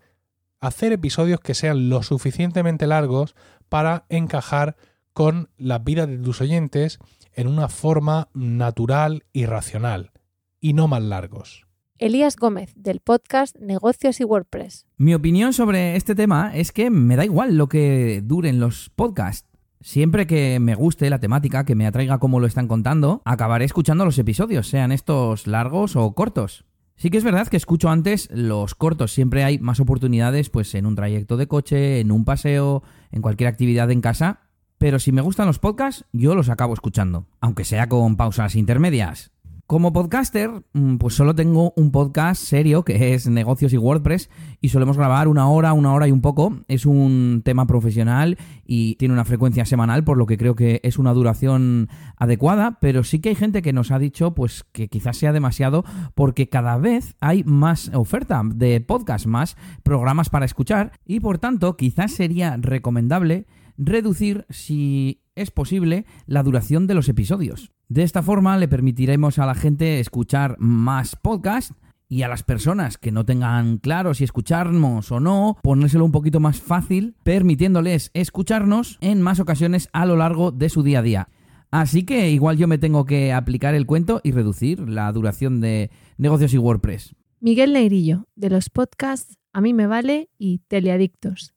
hacer 0.62 0.92
episodios 0.92 1.40
que 1.40 1.54
sean 1.54 1.90
lo 1.90 2.02
suficientemente 2.02 2.86
largos 2.86 3.34
para 3.68 4.06
encajar 4.08 4.76
con 5.12 5.50
las 5.58 5.84
vidas 5.84 6.08
de 6.08 6.16
tus 6.18 6.40
oyentes 6.40 6.98
en 7.34 7.48
una 7.48 7.68
forma 7.68 8.28
natural 8.32 9.24
y 9.32 9.44
racional, 9.44 10.12
y 10.60 10.72
no 10.72 10.88
más 10.88 11.02
largos. 11.02 11.66
Elías 11.98 12.36
Gómez, 12.36 12.72
del 12.76 13.00
podcast 13.00 13.56
Negocios 13.58 14.20
y 14.20 14.24
WordPress. 14.24 14.86
Mi 14.96 15.14
opinión 15.14 15.52
sobre 15.52 15.96
este 15.96 16.14
tema 16.14 16.52
es 16.54 16.72
que 16.72 16.90
me 16.90 17.16
da 17.16 17.24
igual 17.24 17.56
lo 17.56 17.68
que 17.68 18.22
duren 18.24 18.60
los 18.60 18.90
podcasts. 18.90 19.48
Siempre 19.80 20.28
que 20.28 20.60
me 20.60 20.76
guste 20.76 21.10
la 21.10 21.18
temática, 21.18 21.64
que 21.64 21.74
me 21.74 21.86
atraiga 21.88 22.18
como 22.18 22.38
lo 22.38 22.46
están 22.46 22.68
contando, 22.68 23.20
acabaré 23.24 23.64
escuchando 23.64 24.04
los 24.04 24.18
episodios, 24.18 24.68
sean 24.68 24.92
estos 24.92 25.48
largos 25.48 25.96
o 25.96 26.14
cortos. 26.14 26.64
Sí 27.02 27.10
que 27.10 27.18
es 27.18 27.24
verdad 27.24 27.48
que 27.48 27.56
escucho 27.56 27.90
antes 27.90 28.28
los 28.30 28.76
cortos, 28.76 29.12
siempre 29.12 29.42
hay 29.42 29.58
más 29.58 29.80
oportunidades 29.80 30.50
pues 30.50 30.72
en 30.76 30.86
un 30.86 30.94
trayecto 30.94 31.36
de 31.36 31.48
coche, 31.48 31.98
en 31.98 32.12
un 32.12 32.24
paseo, 32.24 32.84
en 33.10 33.22
cualquier 33.22 33.48
actividad 33.48 33.90
en 33.90 34.00
casa, 34.00 34.42
pero 34.78 35.00
si 35.00 35.10
me 35.10 35.20
gustan 35.20 35.48
los 35.48 35.58
podcasts, 35.58 36.04
yo 36.12 36.36
los 36.36 36.48
acabo 36.48 36.74
escuchando, 36.74 37.26
aunque 37.40 37.64
sea 37.64 37.88
con 37.88 38.16
pausas 38.16 38.54
intermedias. 38.54 39.32
Como 39.72 39.94
podcaster, 39.94 40.50
mm, 40.74 40.96
pues 40.96 41.14
solo 41.14 41.34
tengo 41.34 41.72
un 41.78 41.92
podcast 41.92 42.42
serio 42.44 42.84
que 42.84 43.14
es 43.14 43.26
negocios 43.26 43.72
y 43.72 43.78
WordPress 43.78 44.28
y 44.60 44.68
solemos 44.68 44.98
grabar 44.98 45.28
una 45.28 45.48
hora, 45.48 45.72
una 45.72 45.94
hora 45.94 46.06
y 46.06 46.12
un 46.12 46.20
poco. 46.20 46.58
Es 46.68 46.84
un 46.84 47.40
tema 47.42 47.66
profesional 47.66 48.36
y 48.66 48.96
tiene 48.96 49.14
una 49.14 49.24
frecuencia 49.24 49.64
semanal, 49.64 50.04
por 50.04 50.18
lo 50.18 50.26
que 50.26 50.36
creo 50.36 50.54
que 50.54 50.82
es 50.82 50.98
una 50.98 51.14
duración 51.14 51.88
adecuada, 52.18 52.80
pero 52.82 53.02
sí 53.02 53.20
que 53.20 53.30
hay 53.30 53.34
gente 53.34 53.62
que 53.62 53.72
nos 53.72 53.92
ha 53.92 53.98
dicho 53.98 54.34
pues 54.34 54.62
que 54.72 54.88
quizás 54.88 55.16
sea 55.16 55.32
demasiado 55.32 55.86
porque 56.14 56.50
cada 56.50 56.76
vez 56.76 57.16
hay 57.22 57.42
más 57.42 57.90
oferta 57.94 58.42
de 58.44 58.82
podcast, 58.82 59.24
más 59.24 59.56
programas 59.82 60.28
para 60.28 60.44
escuchar 60.44 60.92
y 61.06 61.20
por 61.20 61.38
tanto 61.38 61.78
quizás 61.78 62.12
sería 62.12 62.58
recomendable 62.60 63.46
reducir 63.84 64.46
si 64.50 65.20
es 65.34 65.50
posible 65.50 66.06
la 66.26 66.42
duración 66.42 66.86
de 66.86 66.94
los 66.94 67.08
episodios. 67.08 67.72
De 67.88 68.02
esta 68.02 68.22
forma 68.22 68.56
le 68.58 68.68
permitiremos 68.68 69.38
a 69.38 69.46
la 69.46 69.54
gente 69.54 70.00
escuchar 70.00 70.56
más 70.58 71.16
podcasts 71.16 71.74
y 72.08 72.22
a 72.22 72.28
las 72.28 72.42
personas 72.42 72.98
que 72.98 73.10
no 73.10 73.24
tengan 73.24 73.78
claro 73.78 74.12
si 74.12 74.24
escucharnos 74.24 75.10
o 75.10 75.18
no, 75.18 75.56
ponérselo 75.62 76.04
un 76.04 76.12
poquito 76.12 76.40
más 76.40 76.60
fácil, 76.60 77.16
permitiéndoles 77.22 78.10
escucharnos 78.12 78.98
en 79.00 79.22
más 79.22 79.40
ocasiones 79.40 79.88
a 79.94 80.04
lo 80.04 80.16
largo 80.16 80.52
de 80.52 80.68
su 80.68 80.82
día 80.82 80.98
a 80.98 81.02
día. 81.02 81.28
Así 81.70 82.04
que 82.04 82.30
igual 82.30 82.58
yo 82.58 82.68
me 82.68 82.76
tengo 82.76 83.06
que 83.06 83.32
aplicar 83.32 83.74
el 83.74 83.86
cuento 83.86 84.20
y 84.22 84.32
reducir 84.32 84.86
la 84.90 85.10
duración 85.10 85.62
de 85.62 85.90
negocios 86.18 86.52
y 86.52 86.58
WordPress. 86.58 87.14
Miguel 87.40 87.72
Negrillo, 87.72 88.28
de 88.36 88.50
los 88.50 88.68
podcasts 88.68 89.38
A 89.54 89.62
mí 89.62 89.72
me 89.72 89.86
vale 89.86 90.28
y 90.36 90.58
Teleadictos. 90.68 91.54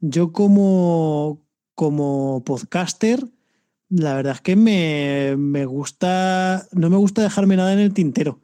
Yo 0.00 0.32
como, 0.32 1.43
como 1.74 2.42
podcaster 2.44 3.24
la 3.88 4.14
verdad 4.14 4.34
es 4.34 4.40
que 4.40 4.56
me, 4.56 5.64
gusta, 5.66 6.66
no 6.72 6.90
me 6.90 6.96
gusta 6.96 7.22
dejarme 7.22 7.56
nada 7.56 7.72
en 7.72 7.78
el 7.78 7.94
tintero. 7.94 8.40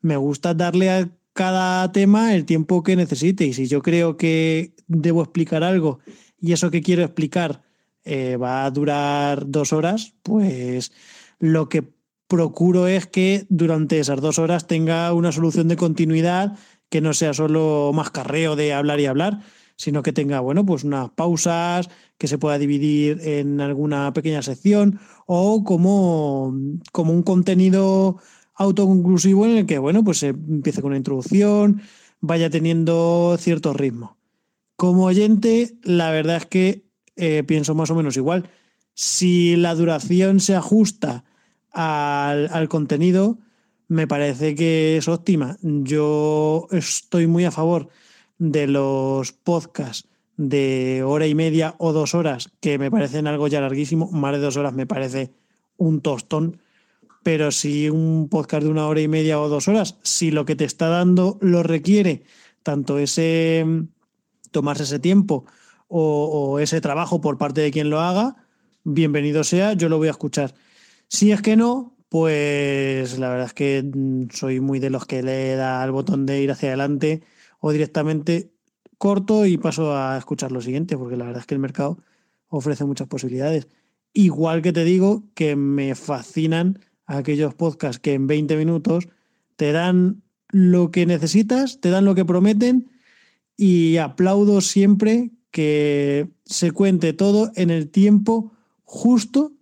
Me 0.00 0.16
gusta 0.16 0.54
darle 0.54 0.90
a 0.90 1.10
cada 1.32 1.90
tema 1.92 2.34
el 2.34 2.44
tiempo 2.44 2.82
que 2.82 2.96
necesite. 2.96 3.44
Y 3.44 3.52
si 3.52 3.66
yo 3.66 3.82
creo 3.82 4.16
que 4.16 4.74
debo 4.86 5.22
explicar 5.22 5.62
algo 5.62 5.98
y 6.40 6.52
eso 6.52 6.70
que 6.70 6.82
quiero 6.82 7.02
explicar 7.02 7.62
eh, 8.04 8.36
va 8.36 8.64
a 8.64 8.70
durar 8.70 9.50
dos 9.50 9.72
horas, 9.72 10.14
pues 10.22 10.92
lo 11.38 11.68
que 11.68 11.92
procuro 12.26 12.86
es 12.86 13.06
que 13.06 13.46
durante 13.48 13.98
esas 13.98 14.20
dos 14.20 14.38
horas 14.38 14.66
tenga 14.66 15.12
una 15.12 15.32
solución 15.32 15.68
de 15.68 15.76
continuidad 15.76 16.56
que 16.88 17.00
no 17.00 17.12
sea 17.12 17.34
solo 17.34 17.90
más 17.94 18.10
carreo 18.10 18.56
de 18.56 18.72
hablar 18.72 19.00
y 19.00 19.06
hablar, 19.06 19.40
sino 19.78 20.02
que 20.02 20.12
tenga, 20.12 20.40
bueno, 20.40 20.66
pues 20.66 20.82
unas 20.82 21.10
pausas, 21.10 21.88
que 22.18 22.26
se 22.26 22.36
pueda 22.36 22.58
dividir 22.58 23.20
en 23.22 23.60
alguna 23.60 24.12
pequeña 24.12 24.42
sección 24.42 24.98
o 25.24 25.62
como, 25.62 26.52
como 26.90 27.12
un 27.12 27.22
contenido 27.22 28.18
autoconclusivo 28.56 29.46
en 29.46 29.58
el 29.58 29.66
que, 29.66 29.78
bueno, 29.78 30.02
pues 30.02 30.18
se 30.18 30.28
empiece 30.28 30.82
con 30.82 30.88
una 30.88 30.96
introducción, 30.96 31.80
vaya 32.20 32.50
teniendo 32.50 33.36
cierto 33.38 33.72
ritmo. 33.72 34.18
Como 34.74 35.04
oyente, 35.04 35.78
la 35.84 36.10
verdad 36.10 36.38
es 36.38 36.46
que 36.46 36.84
eh, 37.14 37.44
pienso 37.46 37.76
más 37.76 37.90
o 37.90 37.94
menos 37.94 38.16
igual. 38.16 38.50
Si 38.94 39.54
la 39.54 39.76
duración 39.76 40.40
se 40.40 40.56
ajusta 40.56 41.24
al, 41.70 42.48
al 42.52 42.68
contenido, 42.68 43.38
me 43.86 44.08
parece 44.08 44.56
que 44.56 44.96
es 44.96 45.06
óptima. 45.06 45.56
Yo 45.62 46.66
estoy 46.72 47.28
muy 47.28 47.44
a 47.44 47.52
favor 47.52 47.90
de 48.38 48.66
los 48.66 49.32
podcasts 49.32 50.08
de 50.36 51.02
hora 51.04 51.26
y 51.26 51.34
media 51.34 51.74
o 51.78 51.92
dos 51.92 52.14
horas, 52.14 52.50
que 52.60 52.78
me 52.78 52.90
parecen 52.90 53.26
algo 53.26 53.48
ya 53.48 53.60
larguísimo, 53.60 54.08
más 54.12 54.32
de 54.32 54.38
dos 54.38 54.56
horas 54.56 54.72
me 54.72 54.86
parece 54.86 55.32
un 55.76 56.00
tostón, 56.00 56.60
pero 57.24 57.50
si 57.50 57.90
un 57.90 58.28
podcast 58.28 58.62
de 58.62 58.70
una 58.70 58.86
hora 58.86 59.00
y 59.00 59.08
media 59.08 59.40
o 59.40 59.48
dos 59.48 59.66
horas, 59.66 59.98
si 60.02 60.30
lo 60.30 60.44
que 60.44 60.54
te 60.54 60.64
está 60.64 60.88
dando 60.88 61.38
lo 61.40 61.64
requiere, 61.64 62.22
tanto 62.62 62.98
ese 62.98 63.66
tomarse 64.52 64.84
ese 64.84 65.00
tiempo 65.00 65.44
o, 65.88 66.58
ese 66.60 66.80
trabajo 66.80 67.20
por 67.20 67.36
parte 67.36 67.60
de 67.60 67.72
quien 67.72 67.90
lo 67.90 68.00
haga, 68.00 68.36
bienvenido 68.84 69.42
sea, 69.42 69.72
yo 69.72 69.88
lo 69.88 69.98
voy 69.98 70.08
a 70.08 70.12
escuchar. 70.12 70.54
Si 71.08 71.32
es 71.32 71.42
que 71.42 71.56
no, 71.56 71.96
pues 72.08 73.18
la 73.18 73.28
verdad 73.30 73.46
es 73.46 73.54
que 73.54 73.82
mm, 73.82 74.28
soy 74.30 74.60
muy 74.60 74.78
de 74.78 74.90
los 74.90 75.04
que 75.04 75.22
le 75.22 75.56
da 75.56 75.82
al 75.82 75.90
botón 75.90 76.26
de 76.26 76.40
ir 76.40 76.52
hacia 76.52 76.68
adelante 76.68 77.22
o 77.58 77.72
directamente 77.72 78.52
corto 78.98 79.46
y 79.46 79.58
paso 79.58 79.96
a 79.96 80.18
escuchar 80.18 80.52
lo 80.52 80.60
siguiente, 80.60 80.96
porque 80.96 81.16
la 81.16 81.26
verdad 81.26 81.40
es 81.40 81.46
que 81.46 81.54
el 81.54 81.60
mercado 81.60 81.98
ofrece 82.48 82.84
muchas 82.84 83.08
posibilidades. 83.08 83.68
Igual 84.12 84.62
que 84.62 84.72
te 84.72 84.84
digo 84.84 85.24
que 85.34 85.56
me 85.56 85.94
fascinan 85.94 86.80
aquellos 87.06 87.54
podcasts 87.54 88.00
que 88.00 88.14
en 88.14 88.26
20 88.26 88.56
minutos 88.56 89.08
te 89.56 89.72
dan 89.72 90.22
lo 90.50 90.90
que 90.90 91.06
necesitas, 91.06 91.80
te 91.80 91.90
dan 91.90 92.04
lo 92.04 92.14
que 92.14 92.24
prometen 92.24 92.90
y 93.56 93.96
aplaudo 93.98 94.60
siempre 94.60 95.30
que 95.50 96.28
se 96.44 96.70
cuente 96.70 97.12
todo 97.12 97.50
en 97.54 97.70
el 97.70 97.90
tiempo 97.90 98.52
justo 98.84 99.52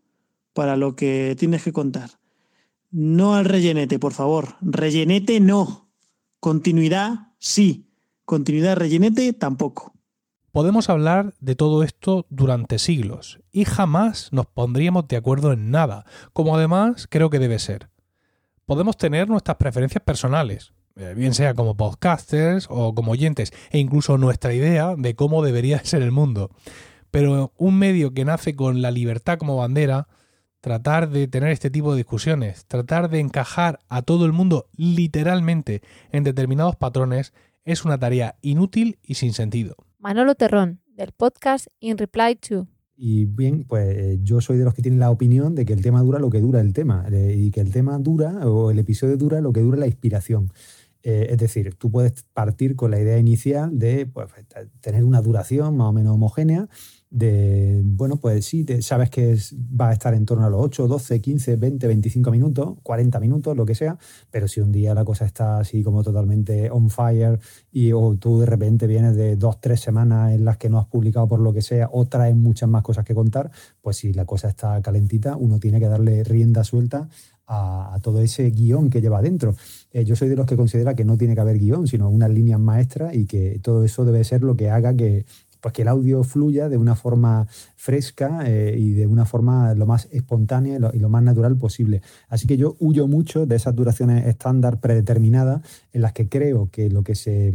para 0.53 0.77
lo 0.77 0.97
que 0.97 1.37
tienes 1.39 1.63
que 1.63 1.73
contar. 1.73 2.11
No 2.91 3.35
al 3.35 3.45
rellenete, 3.45 3.99
por 3.99 4.13
favor. 4.13 4.57
Rellenete 4.61 5.41
no. 5.41 5.89
Continuidad 6.41 7.33
sí. 7.39 7.86
Continuidad 8.27 8.75
rellenete 8.75 9.33
tampoco. 9.33 9.95
Podemos 10.51 10.91
hablar 10.91 11.35
de 11.39 11.55
todo 11.55 11.85
esto 11.85 12.27
durante 12.29 12.81
siglos 12.81 13.39
y 13.53 13.65
jamás 13.65 14.33
nos 14.33 14.47
pondríamos 14.47 15.07
de 15.07 15.17
acuerdo 15.17 15.53
en 15.53 15.71
nada, 15.71 16.05
como 16.33 16.57
además 16.57 17.07
creo 17.09 17.31
que 17.31 17.39
debe 17.39 17.61
ser. 17.61 17.89
Podemos 18.65 18.97
tener 18.97 19.29
nuestras 19.29 19.59
preferencias 19.59 20.03
personales, 20.03 20.73
eh, 20.97 21.15
bien 21.17 21.35
sea 21.35 21.55
como 21.55 21.77
podcasters 21.77 22.67
o 22.69 22.97
como 22.97 23.13
oyentes, 23.13 23.53
e 23.71 23.79
incluso 23.79 24.19
nuestra 24.19 24.53
idea 24.53 24.97
de 24.99 25.15
cómo 25.15 25.45
debería 25.45 25.79
ser 25.85 26.03
el 26.03 26.11
mundo. 26.11 26.51
Pero 27.13 27.53
un 27.57 27.79
medio 27.79 28.13
que 28.13 28.25
nace 28.25 28.57
con 28.57 28.83
la 28.83 28.91
libertad 28.91 29.39
como 29.39 29.57
bandera, 29.57 30.09
tratar 30.61 31.11
de 31.11 31.29
tener 31.29 31.51
este 31.51 31.71
tipo 31.71 31.93
de 31.93 31.99
discusiones, 31.99 32.67
tratar 32.67 33.09
de 33.09 33.21
encajar 33.21 33.79
a 33.89 34.03
todo 34.03 34.27
el 34.27 34.33
mundo 34.33 34.67
literalmente 34.75 35.81
en 36.11 36.25
determinados 36.25 36.75
patrones, 36.75 37.33
es 37.67 37.85
una 37.85 37.99
tarea 37.99 38.37
inútil 38.41 38.99
y 39.03 39.15
sin 39.15 39.35
sentido. 39.35 39.75
Manolo 39.99 40.37
Terrón, 40.37 40.81
del 40.87 41.13
podcast 41.13 41.67
In 41.81 41.99
Reply 41.99 42.37
to. 42.37 42.69
Y 42.97 43.27
bien, 43.27 43.65
pues 43.65 43.95
eh, 43.95 44.19
yo 44.23 44.41
soy 44.41 44.57
de 44.57 44.65
los 44.65 44.73
que 44.73 44.81
tienen 44.81 45.01
la 45.01 45.11
opinión 45.11 45.55
de 45.55 45.67
que 45.67 45.75
el 45.75 45.83
tema 45.83 46.01
dura 46.01 46.19
lo 46.19 46.31
que 46.31 46.41
dura 46.41 46.61
el 46.61 46.73
tema 46.73 47.05
eh, 47.11 47.35
y 47.37 47.51
que 47.51 47.61
el 47.61 47.73
tema 47.73 47.99
dura 47.99 48.49
o 48.49 48.71
el 48.71 48.79
episodio 48.79 49.19
dura 49.19 49.41
lo 49.43 49.53
que 49.53 49.61
dura 49.61 49.77
la 49.77 49.87
inspiración. 49.87 50.51
Eh, 51.09 51.29
es 51.31 51.39
decir, 51.39 51.77
tú 51.77 51.89
puedes 51.89 52.25
partir 52.35 52.75
con 52.75 52.91
la 52.91 52.99
idea 52.99 53.17
inicial 53.17 53.79
de 53.79 54.07
pues, 54.07 54.27
tener 54.81 55.05
una 55.05 55.23
duración 55.23 55.77
más 55.77 55.91
o 55.91 55.93
menos 55.93 56.15
homogénea 56.15 56.69
de, 57.11 57.81
bueno, 57.85 58.17
pues 58.17 58.45
sí, 58.45 58.67
sabes 58.81 59.09
que 59.11 59.39
va 59.81 59.91
a 59.91 59.93
estar 59.93 60.15
en 60.15 60.27
torno 60.27 60.45
a 60.45 60.51
los 60.51 60.61
8, 60.61 60.89
12, 60.89 61.21
15, 61.21 61.55
20, 61.55 61.87
25 61.87 62.31
minutos, 62.33 62.79
40 62.83 63.21
minutos, 63.21 63.57
lo 63.57 63.65
que 63.65 63.77
sea, 63.77 63.97
pero 64.33 64.49
si 64.49 64.61
un 64.61 64.73
día 64.73 64.95
la 64.95 65.05
cosa 65.05 65.27
está 65.27 65.59
así 65.59 65.85
como 65.85 66.03
totalmente 66.03 66.73
on 66.73 66.91
fire 66.91 67.39
y 67.71 67.93
o 67.93 68.17
tú 68.17 68.41
de 68.41 68.47
repente 68.47 68.89
vienes 68.89 69.15
de 69.15 69.37
dos, 69.37 69.61
tres 69.61 69.79
semanas 69.79 70.33
en 70.33 70.45
las 70.45 70.57
que 70.57 70.69
no 70.69 70.81
has 70.81 70.87
publicado 70.87 71.29
por 71.29 71.39
lo 71.39 71.53
que 71.53 71.63
sea 71.63 71.89
o 71.93 72.07
traes 72.07 72.35
muchas 72.35 72.69
más 72.69 72.83
cosas 72.83 73.05
que 73.05 73.15
contar, 73.15 73.53
pues 73.81 73.99
si 73.99 74.13
la 74.13 74.25
cosa 74.25 74.49
está 74.49 74.83
calentita, 74.83 75.37
uno 75.37 75.61
tiene 75.61 75.79
que 75.79 75.87
darle 75.87 76.25
rienda 76.25 76.65
suelta 76.65 77.09
a, 77.47 77.99
todo 78.03 78.21
ese 78.21 78.51
guion 78.51 78.91
que 78.91 79.01
lleva 79.01 79.23
dentro. 79.23 79.55
Eh, 79.93 80.05
yo 80.05 80.17
soy 80.17 80.29
de 80.29 80.37
los 80.37 80.47
que 80.47 80.57
considera 80.57 80.95
que 80.95 81.05
no 81.05 81.17
tiene 81.17 81.35
que 81.35 81.41
haber 81.41 81.59
guion, 81.59 81.87
sino 81.87 82.09
unas 82.09 82.31
líneas 82.31 82.61
maestras 82.61 83.15
y 83.15 83.27
que 83.27 83.61
todo 83.63 83.85
eso 83.85 84.05
debe 84.05 84.25
ser 84.25 84.43
lo 84.43 84.57
que 84.57 84.71
haga 84.71 84.95
que, 84.95 85.25
pues 85.61 85.73
que 85.73 85.83
el 85.83 85.89
audio 85.89 86.23
fluya 86.23 86.69
de 86.69 86.77
una 86.77 86.95
forma 86.95 87.49
fresca 87.87 88.41
eh, 88.45 88.75
y 88.77 88.95
de 88.95 89.07
una 89.07 89.27
forma 89.27 89.73
lo 89.75 89.87
más 89.87 90.09
espontánea 90.11 90.77
y 90.93 90.99
lo, 90.99 91.09
más 91.09 91.23
natural 91.23 91.57
posible. 91.57 92.03
Así 92.29 92.49
que 92.49 92.57
yo 92.57 92.75
huyo 92.81 93.07
mucho 93.07 93.47
de 93.47 93.55
esas 93.55 93.77
duraciones 93.77 94.27
estándar 94.27 94.81
predeterminadas 94.81 95.63
en 95.93 96.03
las 96.03 96.13
que 96.13 96.29
creo 96.29 96.69
que 96.73 96.91
lo 96.91 97.05
que 97.05 97.15
se 97.15 97.55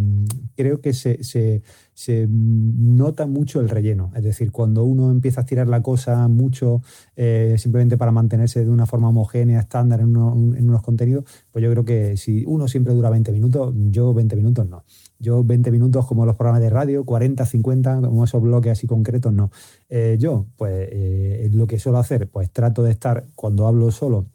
creo 0.55 0.79
que 0.79 0.93
se, 0.93 1.21
se, 1.21 2.27
nota 2.29 3.27
mucho 3.27 3.59
el 3.59 3.67
relleno. 3.67 4.13
Es 4.15 4.23
decir, 4.23 4.53
cuando 4.53 4.85
uno 4.85 5.11
empieza 5.11 5.41
a 5.41 5.43
estirar 5.43 5.67
la 5.67 5.81
cosa 5.81 6.29
mucho 6.29 6.81
eh, 7.17 7.55
simplemente 7.57 7.97
para 7.97 8.11
mantenerse 8.13 8.63
de 8.63 8.71
una 8.71 8.85
forma 8.85 9.09
homogénea, 9.09 9.59
estándar 9.59 9.99
en, 9.99 10.15
en 10.15 10.69
unos 10.69 10.81
contenidos, 10.81 11.25
pues 11.51 11.61
yo 11.61 11.69
creo 11.71 11.83
que 11.83 12.15
si 12.15 12.45
uno 12.47 12.69
siempre 12.69 12.93
dura 12.93 13.09
20 13.09 13.33
minutos, 13.33 13.73
yo 13.91 14.13
20 14.13 14.37
minutos 14.37 14.65
no. 14.69 14.85
Yo 15.21 15.43
20 15.43 15.69
minutos 15.69 16.07
como 16.07 16.25
los 16.25 16.35
programas 16.35 16.61
de 16.63 16.71
radio, 16.71 17.05
40, 17.05 17.45
50, 17.45 18.01
como 18.01 18.23
esos 18.23 18.41
bloques 18.41 18.71
así 18.71 18.87
concretos, 18.87 19.31
no. 19.31 19.51
Eh, 19.91 20.17
yo, 20.19 20.47
pues 20.57 20.89
eh, 20.91 21.49
lo 21.53 21.67
que 21.67 21.77
suelo 21.77 21.99
hacer, 21.99 22.29
pues 22.29 22.49
trato 22.51 22.81
de 22.81 22.91
estar 22.91 23.25
cuando 23.35 23.67
hablo 23.67 23.91
solo 23.91 24.25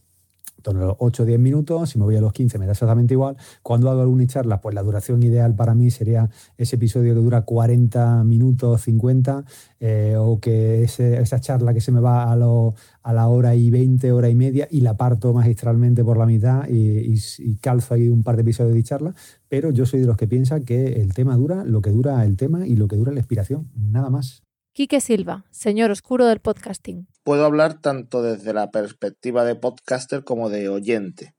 los 0.72 0.96
8 0.98 1.22
o 1.22 1.26
10 1.26 1.38
minutos, 1.38 1.90
si 1.90 1.98
me 1.98 2.04
voy 2.04 2.16
a 2.16 2.20
los 2.20 2.32
15 2.32 2.58
me 2.58 2.66
da 2.66 2.72
exactamente 2.72 3.14
igual. 3.14 3.36
Cuando 3.62 3.90
hago 3.90 4.00
alguna 4.00 4.26
charla, 4.26 4.60
pues 4.60 4.74
la 4.74 4.82
duración 4.82 5.22
ideal 5.22 5.54
para 5.54 5.74
mí 5.74 5.90
sería 5.90 6.28
ese 6.56 6.76
episodio 6.76 7.14
que 7.14 7.20
dura 7.20 7.42
40 7.42 8.24
minutos, 8.24 8.82
50, 8.82 9.44
eh, 9.80 10.16
o 10.18 10.40
que 10.40 10.82
esa 10.84 11.40
charla 11.40 11.74
que 11.74 11.80
se 11.80 11.92
me 11.92 12.00
va 12.00 12.30
a, 12.30 12.36
lo, 12.36 12.74
a 13.02 13.12
la 13.12 13.28
hora 13.28 13.54
y 13.54 13.70
20, 13.70 14.12
hora 14.12 14.28
y 14.28 14.34
media, 14.34 14.68
y 14.70 14.80
la 14.80 14.96
parto 14.96 15.32
magistralmente 15.32 16.04
por 16.04 16.16
la 16.16 16.26
mitad 16.26 16.68
y, 16.68 17.14
y 17.38 17.56
calzo 17.56 17.94
ahí 17.94 18.08
un 18.08 18.22
par 18.22 18.36
de 18.36 18.42
episodios 18.42 18.74
de 18.74 18.82
charla, 18.82 19.14
pero 19.48 19.70
yo 19.70 19.86
soy 19.86 20.00
de 20.00 20.06
los 20.06 20.16
que 20.16 20.26
piensa 20.26 20.60
que 20.60 21.00
el 21.00 21.14
tema 21.14 21.36
dura 21.36 21.64
lo 21.64 21.80
que 21.80 21.90
dura 21.90 22.24
el 22.24 22.36
tema 22.36 22.66
y 22.66 22.76
lo 22.76 22.88
que 22.88 22.96
dura 22.96 23.12
la 23.12 23.20
inspiración, 23.20 23.68
nada 23.74 24.10
más. 24.10 24.45
Quique 24.76 25.00
Silva, 25.00 25.46
señor 25.50 25.90
oscuro 25.90 26.26
del 26.26 26.40
podcasting. 26.40 27.08
Puedo 27.24 27.46
hablar 27.46 27.80
tanto 27.80 28.20
desde 28.20 28.52
la 28.52 28.70
perspectiva 28.70 29.42
de 29.46 29.54
podcaster 29.54 30.22
como 30.22 30.50
de 30.50 30.68
oyente. 30.68 31.34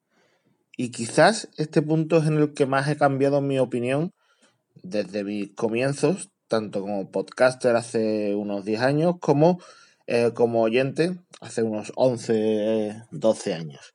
Y 0.75 0.89
quizás 0.89 1.47
este 1.55 1.83
punto 1.83 2.17
es 2.17 2.25
en 2.25 2.37
el 2.37 2.55
que 2.55 2.65
más 2.65 2.87
he 2.87 2.97
cambiado 2.97 3.39
mi 3.41 3.59
opinión 3.59 4.11
desde 4.81 5.23
mis 5.23 5.53
comienzos, 5.53 6.31
tanto 6.47 6.81
como 6.81 7.11
podcaster 7.11 7.75
hace 7.75 8.33
unos 8.33 8.65
10 8.65 8.81
años 8.81 9.15
como 9.19 9.59
eh, 10.07 10.31
como 10.33 10.63
oyente 10.63 11.19
hace 11.39 11.61
unos 11.61 11.93
11, 11.95 13.03
12 13.11 13.53
años. 13.53 13.93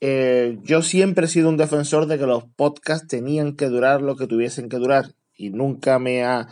Eh, 0.00 0.58
yo 0.62 0.80
siempre 0.80 1.26
he 1.26 1.28
sido 1.28 1.50
un 1.50 1.58
defensor 1.58 2.06
de 2.06 2.18
que 2.18 2.24
los 2.24 2.44
podcasts 2.44 3.06
tenían 3.06 3.54
que 3.54 3.66
durar 3.66 4.00
lo 4.00 4.16
que 4.16 4.26
tuviesen 4.26 4.70
que 4.70 4.78
durar 4.78 5.12
y 5.34 5.50
nunca 5.50 5.98
me 5.98 6.24
ha 6.24 6.48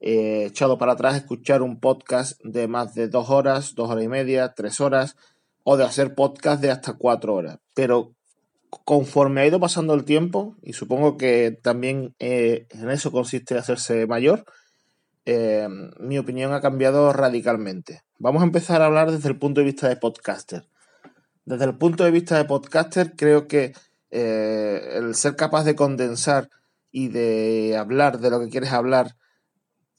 He 0.00 0.44
echado 0.44 0.78
para 0.78 0.92
atrás 0.92 1.16
escuchar 1.16 1.62
un 1.62 1.80
podcast 1.80 2.40
de 2.44 2.68
más 2.68 2.94
de 2.94 3.08
dos 3.08 3.30
horas, 3.30 3.74
dos 3.74 3.90
horas 3.90 4.04
y 4.04 4.08
media, 4.08 4.54
tres 4.54 4.80
horas, 4.80 5.16
o 5.64 5.76
de 5.76 5.84
hacer 5.84 6.14
podcast 6.14 6.62
de 6.62 6.70
hasta 6.70 6.94
cuatro 6.94 7.34
horas. 7.34 7.58
Pero 7.74 8.14
conforme 8.84 9.40
ha 9.40 9.46
ido 9.46 9.60
pasando 9.60 9.94
el 9.94 10.04
tiempo, 10.04 10.56
y 10.62 10.72
supongo 10.72 11.16
que 11.16 11.58
también 11.62 12.14
eh, 12.18 12.66
en 12.70 12.90
eso 12.90 13.10
consiste 13.10 13.58
hacerse 13.58 14.06
mayor, 14.06 14.44
eh, 15.24 15.68
mi 15.98 16.18
opinión 16.18 16.52
ha 16.52 16.60
cambiado 16.60 17.12
radicalmente. 17.12 18.02
Vamos 18.18 18.42
a 18.42 18.46
empezar 18.46 18.82
a 18.82 18.86
hablar 18.86 19.10
desde 19.10 19.28
el 19.28 19.38
punto 19.38 19.60
de 19.60 19.66
vista 19.66 19.88
de 19.88 19.96
podcaster. 19.96 20.64
Desde 21.44 21.64
el 21.64 21.76
punto 21.76 22.04
de 22.04 22.10
vista 22.10 22.36
de 22.36 22.44
podcaster, 22.44 23.14
creo 23.16 23.46
que 23.46 23.72
eh, 24.10 24.92
el 24.94 25.14
ser 25.14 25.36
capaz 25.36 25.64
de 25.64 25.74
condensar 25.74 26.48
y 26.90 27.08
de 27.08 27.76
hablar 27.76 28.20
de 28.20 28.30
lo 28.30 28.40
que 28.40 28.48
quieres 28.48 28.72
hablar 28.72 29.16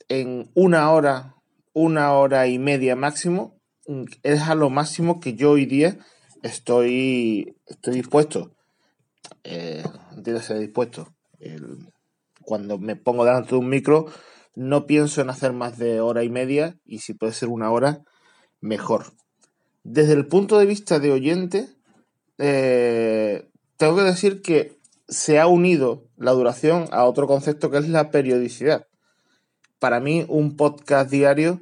en 0.09 0.51
una 0.55 0.91
hora, 0.91 1.35
una 1.73 2.13
hora 2.13 2.47
y 2.47 2.59
media 2.59 2.95
máximo, 2.95 3.59
es 4.23 4.41
a 4.41 4.55
lo 4.55 4.69
máximo 4.69 5.19
que 5.19 5.35
yo 5.35 5.51
hoy 5.51 5.65
día 5.65 5.97
estoy, 6.43 7.55
estoy 7.67 7.93
dispuesto. 7.95 8.51
Eh, 9.43 9.83
ser 10.41 10.59
dispuesto. 10.59 11.13
cuando 12.43 12.79
me 12.79 12.95
pongo 12.95 13.25
delante 13.25 13.51
de 13.51 13.57
un 13.57 13.69
micro, 13.69 14.07
no 14.55 14.87
pienso 14.87 15.21
en 15.21 15.29
hacer 15.29 15.53
más 15.53 15.77
de 15.77 16.01
hora 16.01 16.23
y 16.23 16.29
media 16.29 16.77
y 16.83 16.99
si 16.99 17.13
puede 17.13 17.33
ser 17.33 17.49
una 17.49 17.71
hora, 17.71 18.03
mejor. 18.59 19.13
Desde 19.83 20.13
el 20.13 20.27
punto 20.27 20.57
de 20.57 20.65
vista 20.65 20.99
de 20.99 21.11
oyente, 21.11 21.69
eh, 22.39 23.49
tengo 23.77 23.95
que 23.95 24.03
decir 24.03 24.41
que 24.41 24.79
se 25.07 25.39
ha 25.39 25.47
unido 25.47 26.07
la 26.17 26.31
duración 26.31 26.85
a 26.91 27.05
otro 27.05 27.27
concepto 27.27 27.71
que 27.71 27.77
es 27.77 27.87
la 27.87 28.11
periodicidad 28.11 28.89
para 29.79 29.99
mí 29.99 30.25
un 30.27 30.55
podcast 30.55 31.09
diario 31.09 31.61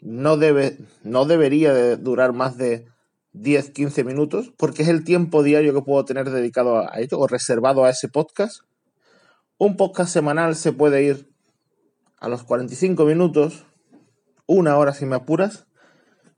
no, 0.00 0.36
debe, 0.36 0.78
no 1.02 1.26
debería 1.26 1.72
de 1.74 1.96
durar 1.96 2.32
más 2.32 2.56
de 2.56 2.86
10, 3.32 3.70
15 3.70 4.04
minutos, 4.04 4.52
porque 4.56 4.82
es 4.82 4.88
el 4.88 5.04
tiempo 5.04 5.42
diario 5.42 5.74
que 5.74 5.82
puedo 5.82 6.04
tener 6.04 6.30
dedicado 6.30 6.78
a 6.78 6.98
ello 6.98 7.18
o 7.18 7.26
reservado 7.26 7.84
a 7.84 7.90
ese 7.90 8.08
podcast. 8.08 8.62
Un 9.58 9.76
podcast 9.76 10.12
semanal 10.12 10.56
se 10.56 10.72
puede 10.72 11.02
ir 11.04 11.30
a 12.18 12.28
los 12.28 12.42
45 12.42 13.04
minutos, 13.04 13.64
una 14.46 14.76
hora 14.76 14.92
si 14.92 15.06
me 15.06 15.16
apuras, 15.16 15.66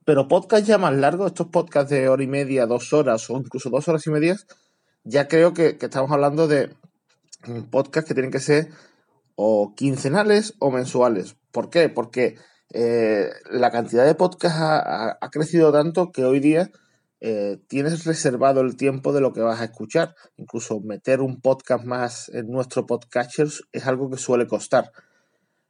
pero 0.05 0.29
podcast 0.29 0.67
ya 0.67 0.79
más 0.79 0.95
largos, 0.95 1.29
estos 1.29 1.47
podcasts 1.47 1.91
de 1.91 2.09
hora 2.09 2.23
y 2.23 2.27
media, 2.27 2.67
dos 2.67 2.93
horas 2.93 3.31
o 3.31 3.37
incluso 3.37 3.71
dos 3.71 3.89
horas 3.89 4.07
y 4.07 4.11
medias, 4.11 4.47
ya 5.05 5.29
creo 5.29 5.55
que, 5.55 5.79
que 5.79 5.87
estamos 5.87 6.11
hablando 6.11 6.49
de 6.49 6.75
podcast 7.71 8.07
que 8.07 8.15
tienen 8.15 8.31
que 8.31 8.41
ser 8.41 8.69
o 9.45 9.75
quincenales 9.75 10.55
o 10.61 10.71
mensuales. 10.71 11.37
¿Por 11.51 11.69
qué? 11.69 11.89
Porque 11.89 12.37
eh, 12.73 13.29
la 13.51 13.73
cantidad 13.73 14.07
de 14.07 14.15
podcasts 14.15 14.61
ha, 14.61 15.31
crecido 15.33 15.73
tanto 15.73 16.13
que 16.13 16.25
hoy 16.25 16.39
día 16.39 16.71
eh, 17.21 17.59
tienes 17.67 18.05
reservado 18.05 18.61
el 18.61 18.77
tiempo 18.77 19.13
de 19.13 19.21
lo 19.21 19.33
que 19.33 19.41
vas 19.41 19.61
a 19.61 19.65
escuchar. 19.65 20.15
Incluso 20.37 20.81
meter 20.81 21.21
un 21.21 21.41
podcast 21.41 21.85
más 21.85 22.29
en 22.29 22.53
nuestro 22.53 22.87
podcatcher 22.87 23.49
es 23.73 23.87
algo 23.89 24.09
que 24.11 24.17
suele 24.17 24.47
costar. 24.47 24.93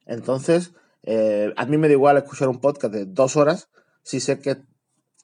Entonces, 0.04 0.74
eh, 1.04 1.54
a 1.56 1.64
mí 1.64 1.78
me 1.78 1.88
da 1.88 1.94
igual 1.94 2.18
escuchar 2.18 2.50
un 2.50 2.60
podcast 2.60 2.92
de 2.92 3.06
dos 3.06 3.36
horas 3.36 3.70
si 4.02 4.20
sé 4.20 4.38
que 4.38 4.58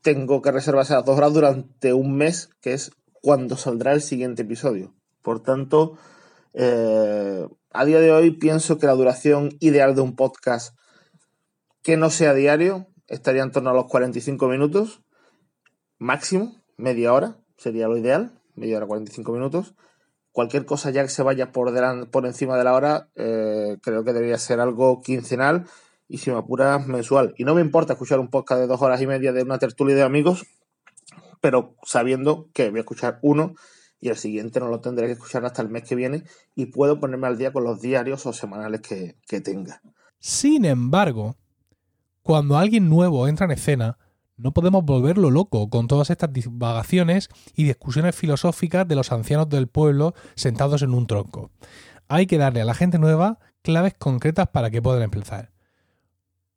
tengo 0.01 0.41
que 0.41 0.53
reservar 0.53 0.85
esas 0.85 1.05
dos 1.05 1.19
horas 1.19 1.35
durante 1.35 1.93
un 1.93 2.17
mes, 2.17 2.49
que 2.63 2.73
es 2.73 2.93
cuando 3.21 3.59
saldrá 3.59 3.93
el 3.93 4.01
siguiente 4.01 4.43
episodio 4.43 4.95
Por 5.23 5.43
tanto, 5.43 5.99
eh, 6.55 7.47
a 7.71 7.85
día 7.85 8.01
de 8.01 8.13
hoy 8.13 8.31
pienso 8.33 8.79
que 8.79 8.87
la 8.87 8.95
duración 8.95 9.57
ideal 9.61 9.95
de 9.95 10.01
un 10.01 10.17
podcast 10.17 10.77
que 11.83 11.97
no 11.97 12.11
sea 12.11 12.35
diario 12.35 12.87
estaría 13.07 13.43
en 13.43 13.53
torno 13.53 13.71
a 13.71 13.75
los 13.75 13.87
45 13.87 14.49
minutos, 14.49 15.03
máximo, 15.99 16.63
media 16.77 17.13
hora 17.13 17.39
sería 17.57 17.89
lo 17.89 17.97
ideal, 17.97 18.41
media 18.55 18.77
hora 18.77 18.87
45 18.87 19.33
minutos. 19.33 19.75
Cualquier 20.33 20.65
cosa 20.65 20.91
ya 20.91 21.03
que 21.03 21.09
se 21.09 21.23
vaya 21.23 21.53
por, 21.53 21.73
por 22.11 22.27
encima 22.27 22.57
de 22.57 22.65
la 22.65 22.75
hora, 22.75 23.09
eh, 23.17 23.77
creo 23.83 24.05
que 24.05 24.13
debería 24.13 24.39
ser 24.39 24.61
algo 24.61 25.01
quincenal 25.03 25.67
y 26.07 26.19
si 26.19 26.31
me 26.31 26.39
apuras 26.39 26.87
mensual. 26.87 27.35
Y 27.37 27.45
no 27.45 27.55
me 27.55 27.61
importa 27.61 27.95
escuchar 27.95 28.21
un 28.21 28.31
podcast 28.31 28.61
de 28.61 28.67
dos 28.67 28.81
horas 28.81 29.01
y 29.01 29.07
media 29.07 29.33
de 29.33 29.43
una 29.43 29.59
tertulia 29.59 29.97
de 29.97 30.03
amigos, 30.03 30.47
pero 31.41 31.75
sabiendo 31.85 32.49
que 32.53 32.71
voy 32.71 32.79
a 32.79 32.81
escuchar 32.81 33.19
uno 33.23 33.55
y 34.01 34.09
el 34.09 34.17
siguiente 34.17 34.61
no 34.61 34.69
lo 34.69 34.81
tendré 34.81 35.07
que 35.07 35.13
escuchar 35.13 35.45
hasta 35.45 35.63
el 35.63 35.69
mes 35.69 35.85
que 35.85 35.95
viene 35.95 36.25
y 36.55 36.67
puedo 36.67 37.01
ponerme 37.01 37.27
al 37.27 37.39
día 37.39 37.53
con 37.53 37.65
los 37.65 37.81
diarios 37.81 38.27
o 38.27 38.33
semanales 38.33 38.81
que, 38.81 39.17
que 39.27 39.41
tenga. 39.41 39.83
Sin 40.19 40.65
embargo, 40.65 41.37
cuando 42.23 42.59
alguien 42.59 42.89
nuevo 42.89 43.27
entra 43.29 43.47
en 43.47 43.53
escena, 43.53 43.99
no 44.37 44.53
podemos 44.53 44.85
volverlo 44.85 45.31
loco 45.31 45.69
con 45.69 45.89
todas 45.89 46.11
estas 46.11 46.33
divagaciones 46.33 47.29
y 47.55 47.65
discusiones 47.65 48.15
filosóficas 48.15 48.87
de 48.87 48.95
los 48.95 49.11
ancianos 49.11 49.49
del 49.49 49.67
pueblo 49.67 50.15
sentados 50.37 50.83
en 50.83 50.95
un 50.95 51.07
tronco. 51.07 51.51
Hay 52.07 52.27
que 52.27 52.39
darle 52.39 52.61
a 52.61 52.65
la 52.65 52.75
gente 52.75 52.99
nueva 52.99 53.41
claves 53.63 53.95
concretas 53.95 54.49
para 54.49 54.71
que 54.71 54.81
puedan 54.81 55.03
empezar. 55.03 55.53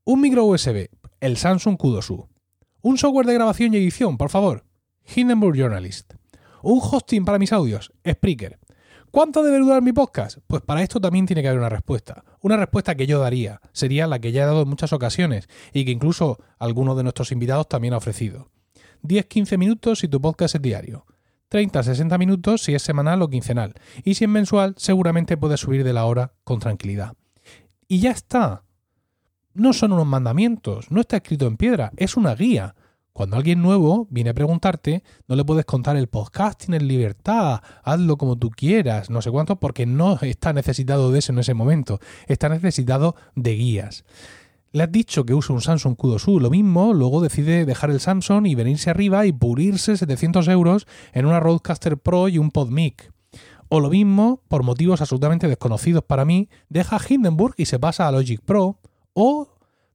Un 0.03 0.21
micro 0.21 0.45
USB, 0.45 0.89
el 1.19 1.37
Samsung 1.37 1.77
Q2U. 1.77 2.27
Un 2.81 2.97
software 2.97 3.25
de 3.25 3.33
grabación 3.33 3.73
y 3.73 3.77
edición, 3.77 4.17
por 4.17 4.29
favor, 4.29 4.65
Hindenburg 5.15 5.55
Journalist. 5.55 6.13
Un 6.63 6.79
hosting 6.81 7.25
para 7.25 7.39
mis 7.39 7.53
audios, 7.53 7.91
Spreaker. 8.07 8.59
¿Cuánto 9.11 9.43
debe 9.43 9.59
durar 9.59 9.81
mi 9.81 9.91
podcast? 9.91 10.37
Pues 10.47 10.61
para 10.61 10.81
esto 10.81 11.01
también 11.01 11.25
tiene 11.25 11.41
que 11.41 11.49
haber 11.49 11.59
una 11.59 11.69
respuesta. 11.69 12.23
Una 12.39 12.55
respuesta 12.55 12.95
que 12.95 13.07
yo 13.07 13.19
daría. 13.19 13.59
Sería 13.73 14.07
la 14.07 14.19
que 14.19 14.31
ya 14.31 14.43
he 14.43 14.45
dado 14.45 14.61
en 14.61 14.69
muchas 14.69 14.93
ocasiones 14.93 15.49
y 15.73 15.83
que 15.83 15.91
incluso 15.91 16.37
alguno 16.59 16.95
de 16.95 17.03
nuestros 17.03 17.31
invitados 17.33 17.67
también 17.67 17.93
ha 17.93 17.97
ofrecido. 17.97 18.49
10-15 19.03 19.57
minutos 19.57 19.99
si 19.99 20.07
tu 20.07 20.21
podcast 20.21 20.55
es 20.55 20.61
diario. 20.61 21.05
30-60 21.49 22.17
minutos 22.17 22.63
si 22.63 22.73
es 22.73 22.81
semanal 22.81 23.21
o 23.21 23.29
quincenal. 23.29 23.73
Y 24.05 24.13
si 24.13 24.23
es 24.23 24.29
mensual, 24.29 24.75
seguramente 24.77 25.35
puedes 25.35 25.59
subir 25.59 25.83
de 25.83 25.93
la 25.93 26.05
hora 26.05 26.33
con 26.45 26.59
tranquilidad. 26.59 27.13
Y 27.89 27.99
ya 27.99 28.11
está. 28.11 28.63
No 29.53 29.73
son 29.73 29.91
unos 29.91 30.07
mandamientos, 30.07 30.89
no 30.89 31.01
está 31.01 31.17
escrito 31.17 31.47
en 31.47 31.57
piedra, 31.57 31.91
es 31.97 32.15
una 32.15 32.33
guía. 32.35 32.75
Cuando 33.13 33.35
alguien 33.35 33.61
nuevo 33.61 34.07
viene 34.09 34.29
a 34.29 34.33
preguntarte, 34.33 35.03
no 35.27 35.35
le 35.35 35.43
puedes 35.43 35.65
contar 35.65 35.97
el 35.97 36.07
podcasting 36.07 36.73
en 36.73 36.87
libertad, 36.87 37.61
hazlo 37.83 38.17
como 38.17 38.37
tú 38.37 38.49
quieras, 38.49 39.09
no 39.09 39.21
sé 39.21 39.29
cuánto, 39.31 39.57
porque 39.57 39.85
no 39.85 40.17
está 40.21 40.53
necesitado 40.53 41.11
de 41.11 41.19
eso 41.19 41.33
en 41.33 41.39
ese 41.39 41.53
momento, 41.53 41.99
está 42.27 42.47
necesitado 42.47 43.15
de 43.35 43.55
guías. 43.55 44.05
Le 44.71 44.83
has 44.83 44.91
dicho 44.91 45.25
que 45.25 45.33
usa 45.33 45.53
un 45.53 45.61
Samsung 45.61 45.97
Q2U, 45.97 46.39
lo 46.39 46.49
mismo, 46.49 46.93
luego 46.93 47.19
decide 47.19 47.65
dejar 47.65 47.91
el 47.91 47.99
Samsung 47.99 48.47
y 48.47 48.55
venirse 48.55 48.89
arriba 48.89 49.25
y 49.25 49.33
purirse 49.33 49.97
700 49.97 50.47
euros 50.47 50.87
en 51.11 51.25
una 51.25 51.41
Roadcaster 51.41 51.97
Pro 51.97 52.29
y 52.29 52.37
un 52.37 52.51
PodMic. 52.51 53.11
O 53.67 53.81
lo 53.81 53.89
mismo, 53.89 54.41
por 54.47 54.63
motivos 54.63 55.01
absolutamente 55.01 55.49
desconocidos 55.49 56.05
para 56.05 56.23
mí, 56.23 56.47
deja 56.69 56.97
Hindenburg 57.07 57.55
y 57.57 57.65
se 57.65 57.79
pasa 57.79 58.07
a 58.07 58.11
Logic 58.13 58.39
Pro, 58.39 58.79
o 59.13 59.49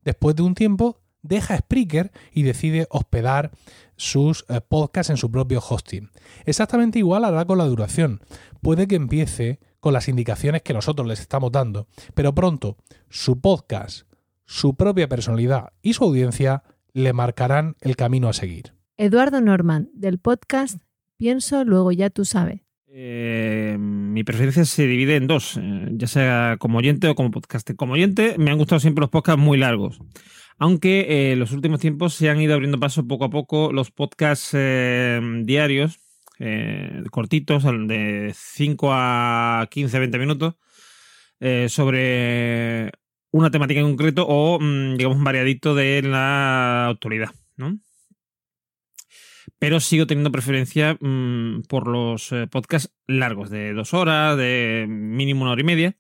después 0.05 0.37
de 0.37 0.42
un 0.42 0.55
tiempo 0.55 1.00
deja 1.26 1.56
Spreaker 1.56 2.12
y 2.32 2.42
decide 2.42 2.86
hospedar 2.90 3.50
sus 3.96 4.44
eh, 4.48 4.60
podcasts 4.60 5.10
en 5.10 5.16
su 5.16 5.30
propio 5.30 5.60
hosting. 5.66 6.10
Exactamente 6.44 6.98
igual 6.98 7.24
hará 7.24 7.44
con 7.44 7.58
la 7.58 7.64
duración. 7.64 8.20
Puede 8.60 8.86
que 8.86 8.96
empiece 8.96 9.60
con 9.80 9.92
las 9.92 10.08
indicaciones 10.08 10.62
que 10.62 10.74
nosotros 10.74 11.06
les 11.06 11.20
estamos 11.20 11.52
dando, 11.52 11.86
pero 12.14 12.34
pronto 12.34 12.76
su 13.08 13.40
podcast, 13.40 14.08
su 14.44 14.74
propia 14.74 15.08
personalidad 15.08 15.72
y 15.82 15.94
su 15.94 16.04
audiencia 16.04 16.62
le 16.92 17.12
marcarán 17.12 17.76
el 17.80 17.96
camino 17.96 18.28
a 18.28 18.32
seguir. 18.32 18.74
Eduardo 18.96 19.40
Norman, 19.40 19.90
del 19.92 20.18
podcast 20.18 20.78
Pienso, 21.16 21.64
luego 21.64 21.92
ya 21.92 22.10
tú 22.10 22.24
sabes. 22.24 22.60
Eh, 22.88 23.76
mi 23.78 24.22
preferencia 24.24 24.64
se 24.64 24.86
divide 24.86 25.16
en 25.16 25.26
dos, 25.26 25.58
eh, 25.60 25.88
ya 25.92 26.06
sea 26.06 26.56
como 26.58 26.78
oyente 26.78 27.08
o 27.08 27.14
como 27.14 27.30
podcast. 27.30 27.70
Como 27.74 27.94
oyente 27.94 28.36
me 28.38 28.50
han 28.50 28.58
gustado 28.58 28.80
siempre 28.80 29.00
los 29.02 29.10
podcasts 29.10 29.40
muy 29.40 29.58
largos. 29.58 29.98
Aunque 30.58 31.00
en 31.00 31.32
eh, 31.32 31.36
los 31.36 31.52
últimos 31.52 31.80
tiempos 31.80 32.14
se 32.14 32.30
han 32.30 32.40
ido 32.40 32.54
abriendo 32.54 32.80
paso 32.80 33.06
poco 33.06 33.26
a 33.26 33.30
poco 33.30 33.72
los 33.72 33.90
podcasts 33.90 34.50
eh, 34.54 35.20
diarios, 35.42 35.98
eh, 36.38 37.02
cortitos, 37.10 37.64
de 37.64 38.32
5 38.34 38.88
a 38.90 39.68
15, 39.70 39.98
20 39.98 40.18
minutos, 40.18 40.54
sobre 41.68 42.90
una 43.30 43.50
temática 43.50 43.80
en 43.80 43.86
concreto 43.88 44.26
o, 44.26 44.58
mm, 44.58 44.96
digamos, 44.96 45.18
un 45.18 45.24
variadito 45.24 45.74
de 45.74 46.00
la 46.02 46.88
actualidad, 46.88 47.30
¿no? 47.56 47.78
Pero 49.58 49.80
sigo 49.80 50.06
teniendo 50.06 50.32
preferencia 50.32 50.96
mm, 50.98 51.62
por 51.68 51.86
los 51.86 52.30
podcasts 52.50 52.94
largos, 53.06 53.50
de 53.50 53.74
dos 53.74 53.92
horas, 53.92 54.38
de 54.38 54.86
mínimo 54.88 55.42
una 55.42 55.52
hora 55.52 55.60
y 55.60 55.64
media 55.64 55.96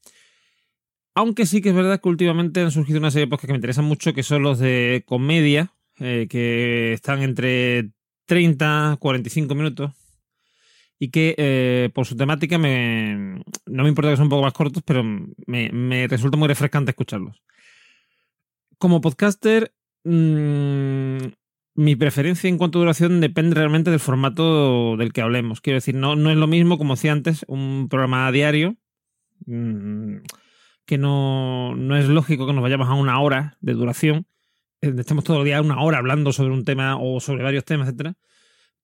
aunque 1.16 1.46
sí 1.46 1.62
que 1.62 1.70
es 1.70 1.74
verdad 1.74 1.98
que 2.00 2.10
últimamente 2.10 2.60
han 2.60 2.70
surgido 2.70 2.98
una 2.98 3.10
serie 3.10 3.24
de 3.24 3.30
podcasts 3.30 3.46
que 3.46 3.52
me 3.54 3.56
interesan 3.56 3.86
mucho, 3.86 4.12
que 4.12 4.22
son 4.22 4.42
los 4.42 4.58
de 4.58 5.02
comedia, 5.06 5.72
eh, 5.98 6.26
que 6.28 6.92
están 6.92 7.22
entre 7.22 7.90
30 8.26 8.98
45 9.00 9.54
minutos. 9.54 9.92
Y 10.98 11.10
que 11.10 11.34
eh, 11.38 11.90
por 11.94 12.06
su 12.06 12.16
temática 12.16 12.58
me, 12.58 13.42
no 13.66 13.82
me 13.82 13.88
importa 13.88 14.10
que 14.10 14.16
sean 14.16 14.26
un 14.26 14.30
poco 14.30 14.42
más 14.42 14.52
cortos, 14.52 14.82
pero 14.86 15.02
me, 15.46 16.06
resulta 16.06 16.36
muy 16.36 16.48
refrescante 16.48 16.90
escucharlos. 16.90 17.42
Como 18.78 19.00
podcaster, 19.00 19.72
mm, 20.04 21.16
mi 21.76 21.96
preferencia 21.96 22.48
en 22.48 22.58
cuanto 22.58 22.78
a 22.78 22.82
duración 22.82 23.22
depende 23.22 23.54
realmente 23.54 23.90
del 23.90 24.00
formato 24.00 24.98
del 24.98 25.14
que 25.14 25.22
hablemos. 25.22 25.62
Quiero 25.62 25.78
decir, 25.78 25.94
no, 25.94 26.12
es 26.12 26.36
lo 26.36 26.46
mismo, 26.46 26.76
como 26.76 26.94
decía 26.94 27.12
antes, 27.12 27.44
un 27.48 27.88
programa 27.88 28.30
diario. 28.32 28.76
Mm, 29.46 30.18
que 30.86 30.98
no, 30.98 31.74
no 31.76 31.96
es 31.96 32.08
lógico 32.08 32.46
que 32.46 32.52
nos 32.52 32.62
vayamos 32.62 32.88
a 32.88 32.94
una 32.94 33.20
hora 33.20 33.58
de 33.60 33.74
duración, 33.74 34.26
eh, 34.80 34.94
estemos 34.96 35.24
todo 35.24 35.40
el 35.40 35.44
día 35.44 35.60
una 35.60 35.82
hora 35.82 35.98
hablando 35.98 36.32
sobre 36.32 36.52
un 36.52 36.64
tema 36.64 36.96
o 36.96 37.20
sobre 37.20 37.42
varios 37.42 37.64
temas, 37.64 37.88
etcétera, 37.88 38.14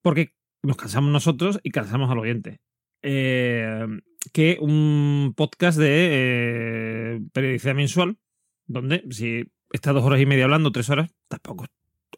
porque 0.03 0.35
nos 0.63 0.77
cansamos 0.77 1.13
nosotros 1.13 1.61
y 1.63 1.71
cansamos 1.71 2.11
al 2.11 2.19
oyente. 2.19 2.61
Eh, 3.03 3.87
que 4.33 4.59
un 4.61 5.35
podcast 5.37 5.79
de 5.79 6.09
eh, 6.13 7.21
periodicidad 7.33 7.75
mensual, 7.75 8.19
donde 8.67 9.05
si 9.11 9.51
estás 9.73 9.95
dos 9.95 10.05
horas 10.05 10.21
y 10.21 10.27
media 10.27 10.45
hablando, 10.45 10.73
tres 10.73 10.91
horas, 10.91 11.11
tampoco 11.29 11.67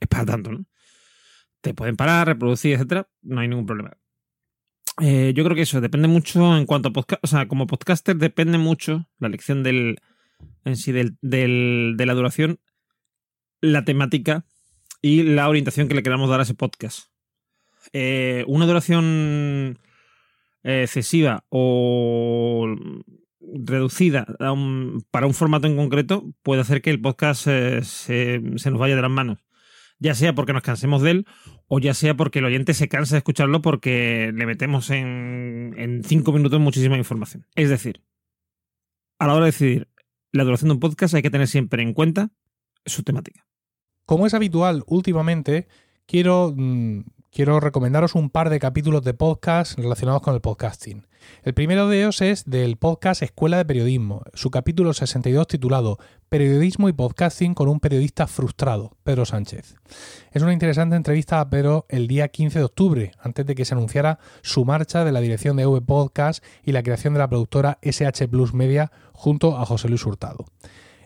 es 0.01 0.09
para 0.09 0.27
tanto, 0.27 0.53
¿no? 0.53 0.65
Te 1.61 1.73
pueden 1.73 1.97
parar, 1.97 2.27
reproducir, 2.27 2.75
etcétera, 2.75 3.09
no 3.23 3.41
hay 3.41 3.49
ningún 3.49 3.65
problema. 3.65 3.97
Eh, 5.01 5.33
yo 5.35 5.45
creo 5.45 5.57
que 5.57 5.63
eso 5.63 5.81
depende 5.81 6.09
mucho 6.09 6.57
en 6.57 6.67
cuanto 6.67 6.89
a 6.89 6.93
podcast. 6.93 7.23
O 7.25 7.27
sea, 7.27 7.49
como 7.49 7.67
podcaster 7.67 8.17
depende 8.17 8.59
mucho 8.59 9.09
la 9.19 9.29
elección 9.29 9.63
del. 9.63 9.99
en 10.65 10.77
sí, 10.77 10.93
del, 10.93 11.17
de 11.21 12.07
la 12.07 12.15
duración, 12.15 12.61
la 13.61 13.85
temática 13.85 14.45
y 15.03 15.23
la 15.23 15.49
orientación 15.49 15.89
que 15.89 15.95
le 15.95 16.03
queramos 16.03 16.31
dar 16.31 16.41
a 16.41 16.45
ese 16.45 16.55
podcast. 16.55 17.09
Eh, 17.93 18.45
una 18.47 18.67
duración 18.67 19.79
eh, 20.63 20.83
excesiva 20.83 21.45
o 21.51 22.75
reducida 23.41 24.27
para 25.11 25.27
un 25.27 25.35
formato 25.35 25.67
en 25.67 25.77
concreto 25.77 26.25
puede 26.43 26.63
hacer 26.63 26.81
que 26.81 26.91
el 26.91 27.01
podcast 27.01 27.45
se, 27.45 27.83
se 27.83 28.71
nos 28.71 28.79
vaya 28.81 28.97
de 28.97 29.03
las 29.03 29.11
manos 29.11 29.39
ya 30.05 30.15
sea 30.15 30.35
porque 30.35 30.53
nos 30.53 30.63
cansemos 30.63 31.01
de 31.01 31.13
él 31.13 31.27
o 31.67 31.79
ya 31.79 31.95
sea 31.95 32.15
porque 32.15 32.41
el 32.41 32.45
oyente 32.45 32.75
se 32.75 32.89
cansa 32.89 33.15
de 33.15 33.21
escucharlo 33.21 33.63
porque 33.63 34.33
le 34.35 34.45
metemos 34.45 34.91
en, 34.91 36.03
cinco 36.05 36.31
minutos 36.31 36.61
muchísima 36.61 36.99
información. 36.99 37.47
Es 37.55 37.71
decir, 37.71 38.03
a 39.19 39.27
la 39.27 39.33
hora 39.33 39.47
de 39.47 39.53
decidir 39.53 39.89
la 40.31 40.45
duración 40.45 40.69
de 40.69 40.75
un 40.75 40.81
podcast 40.81 41.15
hay 41.15 41.23
que 41.23 41.31
tener 41.31 41.49
siempre 41.49 41.83
en 41.83 41.95
cuenta 41.95 42.29
su 42.85 43.03
temática. 43.03 43.47
Como 44.05 44.27
es 44.27 44.35
habitual 44.35 44.85
últimamente, 44.87 45.69
quiero 46.05 46.53
mm, 46.55 47.05
quiero 47.35 47.59
recomendaros 47.59 48.15
un 48.15 48.31
par 48.31 48.49
de 48.49 48.61
capítulos 48.61 49.03
de 49.03 49.13
podcast 49.13 49.77
relacionados 49.77 50.23
con 50.23 50.35
el 50.35 50.41
podcasting. 50.41 51.05
El 51.43 51.53
primero 51.53 51.89
de 51.89 51.99
ellos 51.99 52.21
es 52.21 52.45
del 52.45 52.77
podcast 52.77 53.23
Escuela 53.23 53.57
de 53.57 53.65
Periodismo, 53.65 54.23
su 54.35 54.53
capítulo 54.53 54.95
62 54.95 55.49
titulado 55.49 55.99
Periodismo 56.29 56.89
y 56.89 56.93
Podcasting 56.93 57.55
con 57.55 57.69
un 57.69 57.81
periodista 57.81 58.29
frustrado, 58.29 58.93
Pedro 59.03 59.25
Sánchez. 59.25 59.75
Es 60.31 60.43
una 60.43 60.53
interesante 60.53 60.95
entrevista 60.95 61.41
a 61.41 61.51
Pedro 61.51 61.87
el 61.89 62.07
día 62.07 62.29
15 62.29 62.61
de 62.61 62.65
octubre, 62.65 63.13
antes 63.19 63.45
de 63.45 63.57
que 63.57 63.65
se 63.65 63.75
anunciara 63.75 64.21
su 64.43 64.65
marcha 64.65 65.05
de 65.05 65.11
la 65.11 65.21
dirección 65.21 65.57
de 65.57 65.67
V 65.67 65.81
Podcast 65.81 66.45
y 66.63 66.71
la 66.71 66.85
creación 66.85 67.15
de 67.15 67.19
la 67.19 67.29
productora 67.29 67.79
SH 67.83 68.29
Plus 68.29 68.55
Media 68.55 68.93
junto 69.13 69.59
a 69.59 69.67
José 69.67 69.89
Luis 69.89 70.07
Hurtado. 70.07 70.45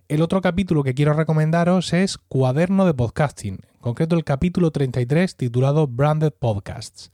El 0.09 0.21
otro 0.21 0.43
capítulo 0.43 0.83
que 0.83 0.95
quiero 0.95 1.15
recomendaros 1.15 1.95
es 1.95 2.19
Cuaderno 2.19 2.85
de 2.85 2.93
Podcasting, 2.93 3.61
en 3.79 3.83
concreto 3.83 4.17
el 4.17 4.25
capítulo 4.25 4.73
33 4.73 5.37
titulado 5.37 5.87
Branded 5.87 6.33
Podcasts. 6.33 7.13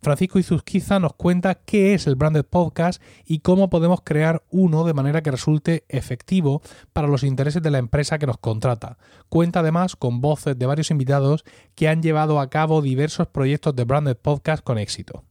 Francisco 0.00 0.38
Izuzquiza 0.38 0.98
nos 1.00 1.12
cuenta 1.12 1.56
qué 1.56 1.92
es 1.92 2.06
el 2.06 2.14
Branded 2.14 2.44
Podcast 2.44 3.02
y 3.26 3.40
cómo 3.40 3.68
podemos 3.68 4.00
crear 4.02 4.42
uno 4.50 4.84
de 4.84 4.94
manera 4.94 5.22
que 5.22 5.30
resulte 5.30 5.84
efectivo 5.88 6.62
para 6.94 7.08
los 7.08 7.24
intereses 7.24 7.62
de 7.62 7.70
la 7.70 7.78
empresa 7.78 8.18
que 8.18 8.26
nos 8.26 8.38
contrata. 8.38 8.96
Cuenta 9.28 9.60
además 9.60 9.96
con 9.96 10.22
voces 10.22 10.58
de 10.58 10.66
varios 10.66 10.90
invitados 10.90 11.44
que 11.74 11.88
han 11.88 12.02
llevado 12.02 12.40
a 12.40 12.48
cabo 12.48 12.80
diversos 12.80 13.26
proyectos 13.26 13.76
de 13.76 13.84
Branded 13.84 14.16
Podcast 14.16 14.64
con 14.64 14.78
éxito. 14.78 15.24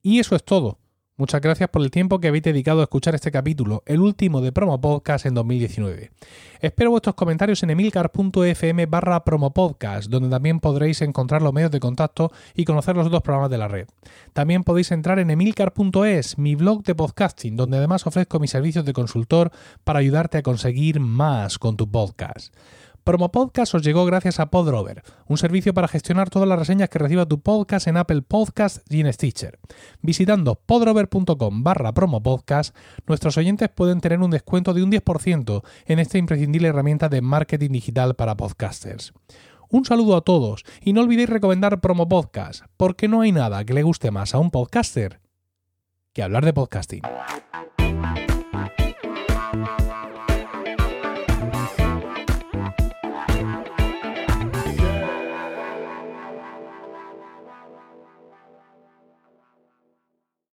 Y 0.00 0.20
eso 0.20 0.36
es 0.36 0.44
todo. 0.44 0.78
Muchas 1.18 1.40
gracias 1.40 1.68
por 1.68 1.82
el 1.82 1.90
tiempo 1.90 2.20
que 2.20 2.28
habéis 2.28 2.44
dedicado 2.44 2.78
a 2.78 2.84
escuchar 2.84 3.16
este 3.16 3.32
capítulo, 3.32 3.82
el 3.86 3.98
último 3.98 4.40
de 4.40 4.52
Promo 4.52 4.80
Podcast 4.80 5.26
en 5.26 5.34
2019. 5.34 6.12
Espero 6.60 6.92
vuestros 6.92 7.16
comentarios 7.16 7.60
en 7.64 7.70
emilcar.fm 7.70 8.86
barra 8.86 9.24
promopodcast, 9.24 10.08
donde 10.08 10.28
también 10.28 10.60
podréis 10.60 11.02
encontrar 11.02 11.42
los 11.42 11.52
medios 11.52 11.72
de 11.72 11.80
contacto 11.80 12.30
y 12.54 12.64
conocer 12.64 12.94
los 12.94 13.08
otros 13.08 13.22
programas 13.22 13.50
de 13.50 13.58
la 13.58 13.66
red. 13.66 13.88
También 14.32 14.62
podéis 14.62 14.92
entrar 14.92 15.18
en 15.18 15.32
emilcar.es, 15.32 16.38
mi 16.38 16.54
blog 16.54 16.84
de 16.84 16.94
podcasting, 16.94 17.56
donde 17.56 17.78
además 17.78 18.06
ofrezco 18.06 18.38
mis 18.38 18.52
servicios 18.52 18.84
de 18.84 18.92
consultor 18.92 19.50
para 19.82 19.98
ayudarte 19.98 20.38
a 20.38 20.42
conseguir 20.42 21.00
más 21.00 21.58
con 21.58 21.76
tu 21.76 21.90
podcast. 21.90 22.54
Promo 23.08 23.32
Podcast 23.32 23.74
os 23.74 23.82
llegó 23.82 24.04
gracias 24.04 24.38
a 24.38 24.50
Podrover, 24.50 25.02
un 25.28 25.38
servicio 25.38 25.72
para 25.72 25.88
gestionar 25.88 26.28
todas 26.28 26.46
las 26.46 26.58
reseñas 26.58 26.90
que 26.90 26.98
reciba 26.98 27.24
tu 27.24 27.40
podcast 27.40 27.86
en 27.86 27.96
Apple 27.96 28.20
Podcast 28.20 28.84
y 28.92 29.00
en 29.00 29.10
Stitcher. 29.10 29.58
Visitando 30.02 30.56
podrover.com 30.56 31.62
barra 31.64 31.94
promopodcast, 31.94 32.76
nuestros 33.06 33.38
oyentes 33.38 33.70
pueden 33.70 34.02
tener 34.02 34.20
un 34.20 34.30
descuento 34.30 34.74
de 34.74 34.82
un 34.82 34.92
10% 34.92 35.62
en 35.86 35.98
esta 36.00 36.18
imprescindible 36.18 36.68
herramienta 36.68 37.08
de 37.08 37.22
marketing 37.22 37.70
digital 37.70 38.14
para 38.14 38.36
podcasters. 38.36 39.14
Un 39.70 39.86
saludo 39.86 40.14
a 40.14 40.20
todos 40.20 40.64
y 40.82 40.92
no 40.92 41.00
olvidéis 41.00 41.30
recomendar 41.30 41.80
Promo 41.80 42.10
Podcast, 42.10 42.64
porque 42.76 43.08
no 43.08 43.22
hay 43.22 43.32
nada 43.32 43.64
que 43.64 43.72
le 43.72 43.84
guste 43.84 44.10
más 44.10 44.34
a 44.34 44.38
un 44.38 44.50
podcaster 44.50 45.22
que 46.12 46.22
hablar 46.22 46.44
de 46.44 46.52
podcasting. 46.52 47.00